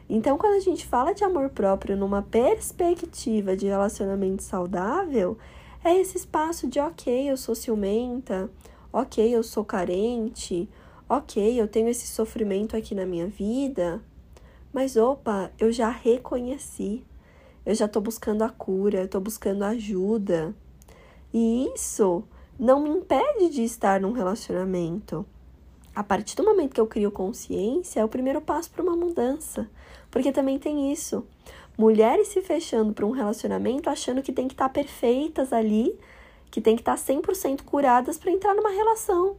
Então, 0.08 0.38
quando 0.38 0.56
a 0.56 0.60
gente 0.60 0.86
fala 0.86 1.14
de 1.14 1.24
amor 1.24 1.49
próprio 1.49 1.97
numa 1.97 2.22
perspectiva 2.22 3.56
de 3.58 3.66
relacionamento 3.66 4.43
saudável, 4.43 5.38
é 5.84 5.99
esse 5.99 6.18
espaço 6.18 6.68
de 6.68 6.80
ok, 6.80 7.30
eu 7.30 7.38
sou 7.38 7.56
ciumenta, 7.56 8.49
ok, 8.93 9.36
eu 9.36 9.43
sou 9.43 9.66
carente, 9.66 10.70
ok, 11.10 11.60
eu 11.60 11.68
tenho 11.68 11.89
esse 11.89 12.08
sofrimento 12.08 12.78
aqui 12.78 12.93
na 12.93 13.06
minha 13.06 13.28
vida, 13.28 14.01
mas 14.72 14.95
opa, 14.95 15.51
eu 15.58 15.72
já 15.72 15.89
reconheci, 15.89 17.03
eu 17.66 17.74
já 17.74 17.86
estou 17.86 18.01
buscando 18.01 18.43
a 18.43 18.49
cura, 18.49 18.99
eu 18.99 19.06
estou 19.06 19.22
buscando 19.22 19.64
ajuda. 19.64 20.53
E 21.34 21.70
isso 21.76 22.24
não 22.60 22.80
me 22.80 22.89
impede 22.89 23.49
de 23.49 23.64
estar 23.64 23.99
num 23.99 24.12
relacionamento. 24.12 25.26
A 25.95 26.03
partir 26.03 26.36
do 26.36 26.43
momento 26.43 26.74
que 26.74 26.82
eu 26.82 26.88
crio 26.88 27.12
consciência, 27.12 27.99
é 27.99 28.06
o 28.06 28.10
primeiro 28.10 28.41
passo 28.41 28.70
para 28.70 28.84
uma 28.84 28.95
mudança. 28.95 29.70
Porque 30.16 30.32
também 30.32 30.57
tem 30.57 30.93
isso. 30.93 31.28
Mulheres 31.78 32.30
se 32.30 32.41
fechando 32.41 32.93
para 32.93 33.05
um 33.05 33.11
relacionamento 33.11 33.89
achando 33.89 34.22
que 34.22 34.32
tem 34.32 34.47
que 34.47 34.53
estar 34.53 34.70
tá 34.70 34.74
perfeitas 34.74 35.51
ali, 35.51 35.93
que 36.49 36.61
tem 36.61 36.74
que 36.74 36.82
estar 36.82 36.95
tá 36.95 37.03
100% 37.03 37.63
curadas 37.63 38.18
para 38.18 38.32
entrar 38.32 38.55
numa 38.55 38.70
relação. 38.70 39.36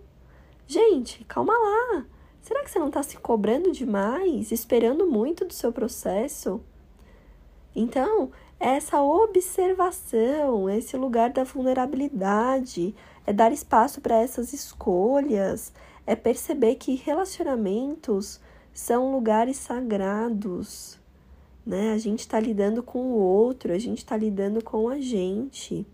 Gente, 0.66 1.24
calma 1.24 1.54
lá. 1.54 2.04
Será 2.42 2.62
que 2.62 2.70
você 2.70 2.78
não 2.78 2.88
está 2.88 3.02
se 3.02 3.16
cobrando 3.16 3.72
demais, 3.72 4.52
esperando 4.52 5.06
muito 5.06 5.46
do 5.46 5.54
seu 5.54 5.72
processo? 5.72 6.60
Então, 7.74 8.30
essa 8.60 9.00
observação, 9.00 10.68
esse 10.68 10.94
lugar 10.94 11.30
da 11.30 11.42
vulnerabilidade, 11.42 12.94
é 13.26 13.32
dar 13.32 13.50
espaço 13.50 14.02
para 14.02 14.20
essas 14.20 14.52
escolhas, 14.52 15.72
é 16.06 16.14
perceber 16.14 16.74
que 16.74 16.96
relacionamentos 16.96 18.38
são 18.76 19.10
lugares 19.10 19.56
sagrados, 19.56 20.98
né? 21.64 21.94
A 21.94 21.98
gente 21.98 22.20
está 22.20 22.38
lidando 22.38 22.82
com 22.82 22.98
o 22.98 23.14
outro, 23.14 23.72
a 23.72 23.78
gente 23.78 23.98
está 23.98 24.14
lidando 24.18 24.62
com 24.62 24.90
a 24.90 25.00
gente. 25.00 25.86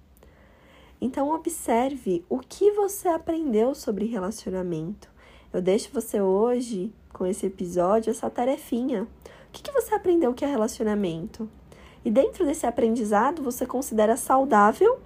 Então, 1.01 1.31
observe 1.31 2.25
o 2.29 2.41
que 2.41 2.73
você 2.73 3.07
aprendeu 3.07 3.73
sobre 3.73 4.07
relacionamento. 4.07 5.09
Eu 5.53 5.63
deixo 5.63 5.91
você 5.93 6.21
hoje, 6.21 6.93
com 7.13 7.25
esse 7.25 7.47
episódio, 7.47 8.11
essa 8.11 8.29
tarefinha. 8.29 9.05
O 9.05 9.09
que, 9.53 9.63
que 9.63 9.71
você 9.71 9.95
aprendeu 9.95 10.35
que 10.35 10.45
é 10.45 10.49
relacionamento? 10.49 11.49
E 12.05 12.11
dentro 12.11 12.45
desse 12.45 12.67
aprendizado, 12.67 13.45
você 13.45 13.65
considera 13.65 14.17
saudável 14.17 14.99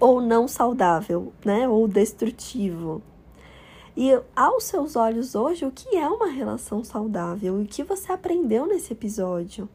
ou 0.00 0.22
não 0.22 0.48
saudável, 0.48 1.34
né? 1.44 1.68
Ou 1.68 1.86
destrutivo. 1.86 3.02
E 3.96 4.10
aos 4.34 4.64
seus 4.64 4.96
olhos 4.96 5.36
hoje, 5.36 5.64
o 5.64 5.70
que 5.70 5.96
é 5.96 6.08
uma 6.08 6.26
relação 6.26 6.82
saudável 6.82 7.60
e 7.60 7.64
o 7.64 7.66
que 7.66 7.84
você 7.84 8.10
aprendeu 8.10 8.66
nesse 8.66 8.92
episódio? 8.92 9.68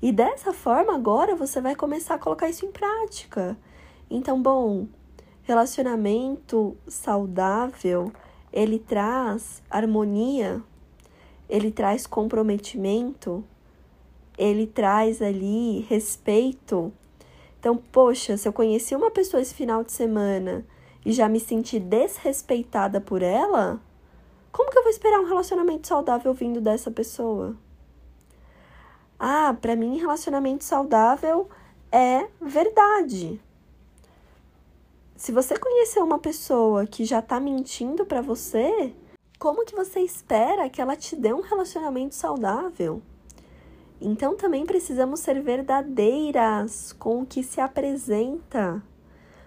E 0.00 0.12
dessa 0.12 0.52
forma, 0.52 0.94
agora 0.94 1.34
você 1.34 1.60
vai 1.60 1.74
começar 1.74 2.14
a 2.14 2.18
colocar 2.18 2.48
isso 2.48 2.64
em 2.64 2.70
prática. 2.70 3.56
Então, 4.08 4.40
bom, 4.40 4.86
relacionamento 5.42 6.76
saudável, 6.86 8.12
ele 8.52 8.78
traz 8.78 9.60
harmonia, 9.68 10.62
ele 11.48 11.72
traz 11.72 12.06
comprometimento, 12.06 13.42
ele 14.38 14.68
traz 14.68 15.20
ali 15.20 15.80
respeito. 15.88 16.92
Então, 17.58 17.76
poxa, 17.76 18.36
se 18.36 18.46
eu 18.46 18.52
conheci 18.52 18.94
uma 18.94 19.10
pessoa 19.10 19.40
esse 19.42 19.54
final 19.54 19.82
de 19.82 19.90
semana 19.90 20.64
e 21.06 21.12
já 21.12 21.28
me 21.28 21.38
senti 21.38 21.78
desrespeitada 21.78 23.00
por 23.00 23.22
ela, 23.22 23.80
como 24.50 24.72
que 24.72 24.76
eu 24.76 24.82
vou 24.82 24.90
esperar 24.90 25.20
um 25.20 25.28
relacionamento 25.28 25.86
saudável 25.86 26.34
vindo 26.34 26.60
dessa 26.60 26.90
pessoa? 26.90 27.56
Ah, 29.16 29.56
para 29.62 29.76
mim 29.76 29.98
relacionamento 29.98 30.64
saudável 30.64 31.48
é 31.92 32.26
verdade. 32.40 33.40
Se 35.14 35.30
você 35.30 35.56
conhecer 35.56 36.00
uma 36.00 36.18
pessoa 36.18 36.84
que 36.88 37.04
já 37.04 37.22
tá 37.22 37.38
mentindo 37.38 38.04
para 38.04 38.20
você, 38.20 38.92
como 39.38 39.64
que 39.64 39.76
você 39.76 40.00
espera 40.00 40.68
que 40.68 40.80
ela 40.80 40.96
te 40.96 41.14
dê 41.14 41.32
um 41.32 41.40
relacionamento 41.40 42.16
saudável? 42.16 43.00
Então 44.00 44.36
também 44.36 44.66
precisamos 44.66 45.20
ser 45.20 45.40
verdadeiras 45.40 46.92
com 46.92 47.22
o 47.22 47.26
que 47.26 47.44
se 47.44 47.60
apresenta. 47.60 48.82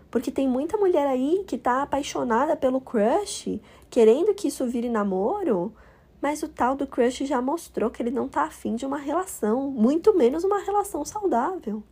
Porque 0.10 0.32
tem 0.32 0.48
muita 0.48 0.78
mulher 0.78 1.08
aí 1.08 1.44
que 1.46 1.58
tá 1.58 1.84
apaixonada 1.84 2.56
pelo 2.56 2.82
crush, 2.82 3.62
querendo 3.90 4.34
que 4.34 4.48
isso 4.48 4.66
vire 4.68 4.90
namoro, 4.90 5.74
mas 6.22 6.44
o 6.44 6.48
tal 6.48 6.76
do 6.76 6.88
crush 6.88 7.26
já 7.26 7.42
mostrou 7.42 7.90
que 7.90 8.02
ele 8.02 8.12
não 8.12 8.28
tá 8.28 8.44
afim 8.44 8.76
de 8.76 8.86
uma 8.86 8.98
relação, 8.98 9.70
muito 9.70 10.14
menos 10.16 10.44
uma 10.44 10.60
relação 10.60 11.06
saudável. 11.06 11.84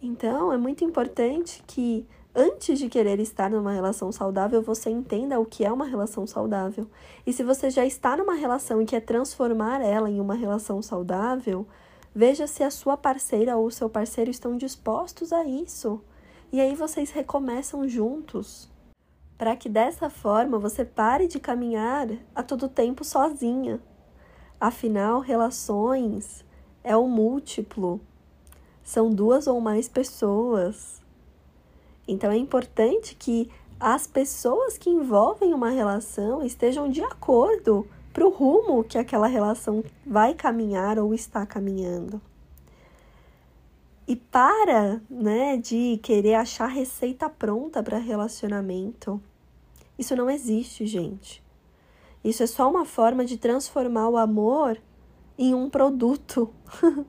Então 0.00 0.52
é 0.52 0.56
muito 0.56 0.84
importante 0.84 1.62
que 1.66 2.06
antes 2.34 2.78
de 2.78 2.88
querer 2.88 3.18
estar 3.18 3.50
numa 3.50 3.72
relação 3.72 4.12
saudável, 4.12 4.60
você 4.60 4.90
entenda 4.90 5.40
o 5.40 5.46
que 5.46 5.64
é 5.64 5.72
uma 5.72 5.86
relação 5.86 6.26
saudável. 6.26 6.86
E 7.26 7.32
se 7.32 7.42
você 7.42 7.70
já 7.70 7.84
está 7.84 8.16
numa 8.16 8.34
relação 8.34 8.82
e 8.82 8.86
quer 8.86 9.00
transformar 9.00 9.80
ela 9.80 10.10
em 10.10 10.20
uma 10.20 10.34
relação 10.34 10.82
saudável, 10.82 11.66
veja 12.14 12.46
se 12.46 12.62
a 12.62 12.70
sua 12.70 12.96
parceira 12.96 13.56
ou 13.56 13.66
o 13.66 13.70
seu 13.70 13.88
parceiro 13.88 14.30
estão 14.30 14.56
dispostos 14.56 15.32
a 15.32 15.44
isso. 15.44 16.00
E 16.52 16.60
aí 16.60 16.74
vocês 16.74 17.10
recomeçam 17.10 17.88
juntos. 17.88 18.68
para 19.38 19.54
que 19.54 19.68
dessa 19.68 20.08
forma 20.08 20.58
você 20.58 20.84
pare 20.84 21.26
de 21.28 21.38
caminhar 21.38 22.08
a 22.34 22.42
todo 22.42 22.68
tempo 22.68 23.04
sozinha. 23.04 23.80
Afinal, 24.58 25.20
relações 25.20 26.42
é 26.82 26.96
o 26.96 27.06
múltiplo, 27.06 28.00
são 28.82 29.10
duas 29.10 29.46
ou 29.46 29.60
mais 29.60 29.88
pessoas. 29.88 31.02
Então 32.08 32.30
é 32.30 32.36
importante 32.36 33.14
que 33.14 33.50
as 33.78 34.06
pessoas 34.06 34.78
que 34.78 34.88
envolvem 34.88 35.52
uma 35.52 35.68
relação 35.68 36.42
estejam 36.42 36.88
de 36.88 37.02
acordo 37.02 37.86
para 38.14 38.26
o 38.26 38.30
rumo 38.30 38.84
que 38.84 38.96
aquela 38.96 39.26
relação 39.26 39.84
vai 40.06 40.32
caminhar 40.32 40.98
ou 40.98 41.12
está 41.12 41.44
caminhando. 41.44 42.22
E 44.06 44.14
para, 44.14 45.00
né, 45.10 45.56
de 45.56 45.98
querer 46.02 46.34
achar 46.34 46.66
receita 46.66 47.28
pronta 47.28 47.82
para 47.82 47.98
relacionamento. 47.98 49.20
Isso 49.98 50.14
não 50.14 50.30
existe, 50.30 50.86
gente. 50.86 51.42
Isso 52.22 52.42
é 52.42 52.46
só 52.46 52.70
uma 52.70 52.84
forma 52.84 53.24
de 53.24 53.36
transformar 53.36 54.08
o 54.08 54.16
amor 54.16 54.80
em 55.38 55.54
um 55.54 55.68
produto. 55.68 56.50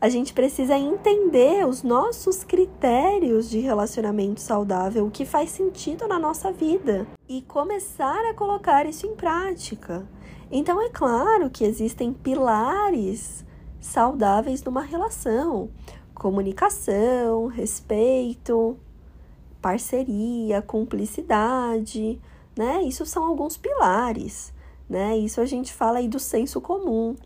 a 0.00 0.08
gente 0.08 0.32
precisa 0.32 0.78
entender 0.78 1.66
os 1.66 1.82
nossos 1.82 2.42
critérios 2.42 3.50
de 3.50 3.58
relacionamento 3.58 4.40
saudável, 4.40 5.06
o 5.06 5.10
que 5.10 5.26
faz 5.26 5.50
sentido 5.50 6.08
na 6.08 6.18
nossa 6.18 6.50
vida 6.50 7.06
e 7.28 7.42
começar 7.42 8.24
a 8.24 8.34
colocar 8.34 8.86
isso 8.86 9.06
em 9.06 9.14
prática. 9.14 10.06
Então, 10.50 10.80
é 10.80 10.88
claro 10.88 11.50
que 11.50 11.64
existem 11.64 12.12
pilares 12.12 13.44
saudáveis 13.80 14.62
numa 14.62 14.82
relação: 14.82 15.70
comunicação, 16.14 17.46
respeito, 17.46 18.78
parceria, 19.60 20.62
cumplicidade, 20.62 22.20
né? 22.56 22.82
Isso 22.82 23.06
são 23.06 23.24
alguns 23.24 23.56
pilares, 23.56 24.52
né? 24.88 25.16
Isso 25.16 25.40
a 25.40 25.46
gente 25.46 25.72
fala 25.72 25.98
aí 25.98 26.08
do 26.08 26.18
senso 26.18 26.60
comum. 26.60 27.16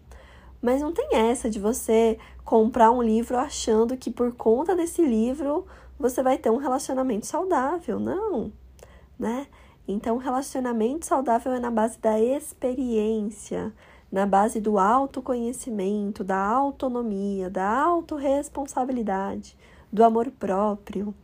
Mas 0.62 0.80
não 0.80 0.92
tem 0.92 1.08
essa 1.12 1.50
de 1.50 1.58
você 1.58 2.18
comprar 2.44 2.90
um 2.90 3.02
livro 3.02 3.36
achando 3.36 3.96
que 3.96 4.10
por 4.10 4.32
conta 4.34 4.74
desse 4.74 5.02
livro 5.02 5.66
você 5.98 6.22
vai 6.22 6.38
ter 6.38 6.50
um 6.50 6.56
relacionamento 6.56 7.26
saudável, 7.26 8.00
não, 8.00 8.52
né? 9.18 9.46
Então, 9.86 10.16
relacionamento 10.16 11.04
saudável 11.04 11.52
é 11.52 11.60
na 11.60 11.70
base 11.70 11.98
da 11.98 12.18
experiência, 12.18 13.72
na 14.10 14.26
base 14.26 14.60
do 14.60 14.78
autoconhecimento, 14.78 16.22
da 16.22 16.38
autonomia, 16.38 17.50
da 17.50 17.68
autorresponsabilidade, 17.68 19.56
do 19.92 20.04
amor 20.04 20.30
próprio. 20.30 21.14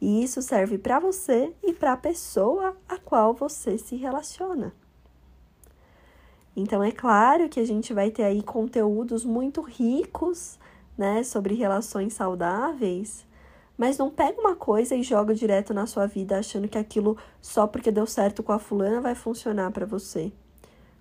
E 0.00 0.22
isso 0.22 0.40
serve 0.40 0.78
para 0.78 0.98
você 0.98 1.52
e 1.62 1.72
para 1.72 1.92
a 1.92 1.96
pessoa 1.96 2.76
a 2.88 2.98
qual 2.98 3.34
você 3.34 3.76
se 3.76 3.96
relaciona. 3.96 4.72
Então 6.56 6.82
é 6.82 6.90
claro 6.90 7.48
que 7.48 7.60
a 7.60 7.66
gente 7.66 7.92
vai 7.92 8.10
ter 8.10 8.24
aí 8.24 8.42
conteúdos 8.42 9.24
muito 9.24 9.60
ricos, 9.60 10.58
né, 10.96 11.22
sobre 11.22 11.54
relações 11.54 12.12
saudáveis, 12.12 13.26
mas 13.76 13.96
não 13.96 14.10
pega 14.10 14.40
uma 14.40 14.54
coisa 14.54 14.94
e 14.94 15.02
joga 15.02 15.34
direto 15.34 15.72
na 15.72 15.86
sua 15.86 16.06
vida 16.06 16.38
achando 16.38 16.68
que 16.68 16.76
aquilo 16.76 17.16
só 17.40 17.66
porque 17.66 17.90
deu 17.90 18.06
certo 18.06 18.42
com 18.42 18.52
a 18.52 18.58
fulana 18.58 19.00
vai 19.00 19.14
funcionar 19.14 19.70
para 19.70 19.86
você 19.86 20.32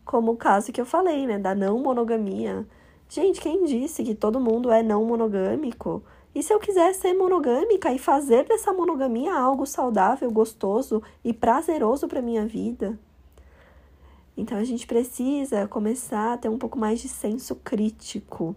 como 0.05 0.31
o 0.31 0.37
caso 0.37 0.71
que 0.71 0.81
eu 0.81 0.85
falei, 0.85 1.27
né, 1.27 1.37
da 1.37 1.53
não 1.53 1.79
monogamia. 1.79 2.65
Gente, 3.07 3.41
quem 3.41 3.65
disse 3.65 4.03
que 4.03 4.13
todo 4.13 4.39
mundo 4.39 4.71
é 4.71 4.83
não 4.83 5.03
monogâmico? 5.03 6.03
E 6.33 6.43
se 6.43 6.53
eu 6.53 6.59
quiser 6.59 6.93
ser 6.93 7.13
monogâmica 7.13 7.91
e 7.91 7.97
fazer 7.97 8.45
dessa 8.45 8.71
monogamia 8.71 9.33
algo 9.33 9.65
saudável, 9.65 10.29
gostoso 10.29 11.01
e 11.23 11.33
prazeroso 11.33 12.07
para 12.07 12.21
minha 12.21 12.45
vida? 12.45 12.99
Então 14.37 14.57
a 14.57 14.63
gente 14.63 14.87
precisa 14.87 15.67
começar 15.67 16.33
a 16.33 16.37
ter 16.37 16.47
um 16.47 16.57
pouco 16.57 16.77
mais 16.77 16.99
de 16.99 17.09
senso 17.09 17.55
crítico. 17.55 18.55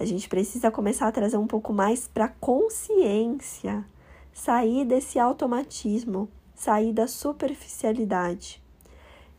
A 0.00 0.04
gente 0.04 0.28
precisa 0.28 0.70
começar 0.70 1.06
a 1.08 1.12
trazer 1.12 1.36
um 1.36 1.46
pouco 1.46 1.72
mais 1.72 2.08
para 2.08 2.26
consciência, 2.26 3.84
sair 4.32 4.86
desse 4.86 5.18
automatismo, 5.18 6.28
sair 6.54 6.92
da 6.92 7.06
superficialidade. 7.06 8.59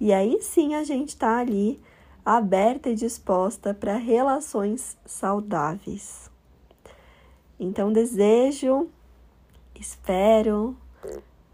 E 0.02 0.12
aí 0.12 0.42
sim 0.42 0.74
a 0.74 0.84
gente 0.84 1.10
está 1.10 1.38
ali 1.38 1.80
aberta 2.26 2.90
e 2.90 2.96
disposta 2.96 3.72
para 3.72 3.98
relações 3.98 4.98
saudáveis. 5.06 6.28
Então 7.60 7.94
desejo, 7.94 8.90
espero 9.80 10.76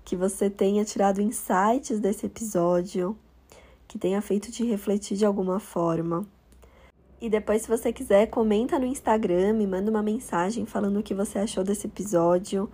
que 0.05 0.15
você 0.15 0.49
tenha 0.49 0.85
tirado 0.85 1.21
insights 1.21 1.99
desse 1.99 2.25
episódio, 2.25 3.17
que 3.85 3.99
tenha 3.99 4.21
feito 4.21 4.49
te 4.49 4.63
refletir 4.63 5.17
de 5.17 5.25
alguma 5.25 5.59
forma. 5.59 6.25
E 7.19 7.29
depois, 7.29 7.63
se 7.63 7.67
você 7.67 7.91
quiser, 7.91 8.27
comenta 8.27 8.79
no 8.79 8.85
Instagram, 8.85 9.53
me 9.53 9.67
manda 9.67 9.91
uma 9.91 10.03
mensagem 10.03 10.65
falando 10.65 10.99
o 10.99 11.03
que 11.03 11.13
você 11.13 11.39
achou 11.39 11.65
desse 11.65 11.87
episódio 11.87 12.69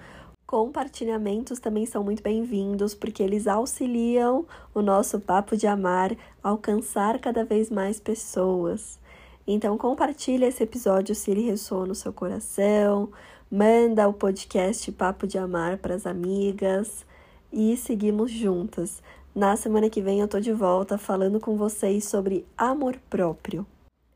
Compartilhamentos 0.46 1.58
também 1.58 1.86
são 1.86 2.04
muito 2.04 2.22
bem-vindos, 2.22 2.94
porque 2.94 3.24
eles 3.24 3.48
auxiliam 3.48 4.46
o 4.74 4.82
nosso 4.82 5.20
Papo 5.20 5.56
de 5.56 5.66
Amar 5.66 6.16
a 6.44 6.50
alcançar 6.50 7.18
cada 7.20 7.46
vez 7.46 7.72
mais 7.72 8.00
pessoas. 8.00 9.00
Então, 9.48 9.78
compartilhe 9.78 10.46
esse 10.46 10.62
episódio 10.62 11.16
se 11.16 11.32
ele 11.32 11.42
ressoa 11.42 11.86
no 11.86 11.96
seu 11.96 12.14
coração, 12.14 13.10
manda 13.50 14.08
o 14.08 14.14
podcast 14.14 14.92
Papo 14.92 15.26
de 15.26 15.38
Amar 15.38 15.78
para 15.78 15.96
as 15.96 16.06
amigas 16.06 17.06
e 17.52 17.76
seguimos 17.78 18.30
juntas. 18.30 19.02
Na 19.34 19.56
semana 19.56 19.90
que 19.90 20.02
vem 20.02 20.20
eu 20.20 20.28
tô 20.28 20.40
de 20.40 20.52
volta 20.52 20.98
falando 20.98 21.40
com 21.40 21.58
vocês 21.58 22.06
sobre 22.06 22.46
amor 22.58 22.98
próprio. 23.10 23.66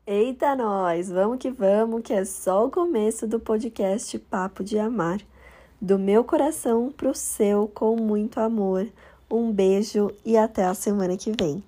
Eita 0.06 0.54
nós, 0.54 1.10
vamos 1.10 1.38
que 1.38 1.50
vamos, 1.50 2.02
que 2.02 2.12
é 2.12 2.24
só 2.24 2.66
o 2.66 2.70
começo 2.70 3.26
do 3.26 3.40
podcast 3.40 4.16
Papo 4.18 4.62
de 4.62 4.78
Amar 4.78 5.20
do 5.80 5.98
meu 5.98 6.24
coração 6.24 6.92
para 6.96 7.10
o 7.10 7.14
seu 7.14 7.68
com 7.68 7.96
muito 7.96 8.38
amor. 8.40 8.88
Um 9.30 9.52
beijo 9.52 10.10
e 10.24 10.36
até 10.36 10.64
a 10.64 10.74
semana 10.74 11.16
que 11.16 11.32
vem. 11.38 11.62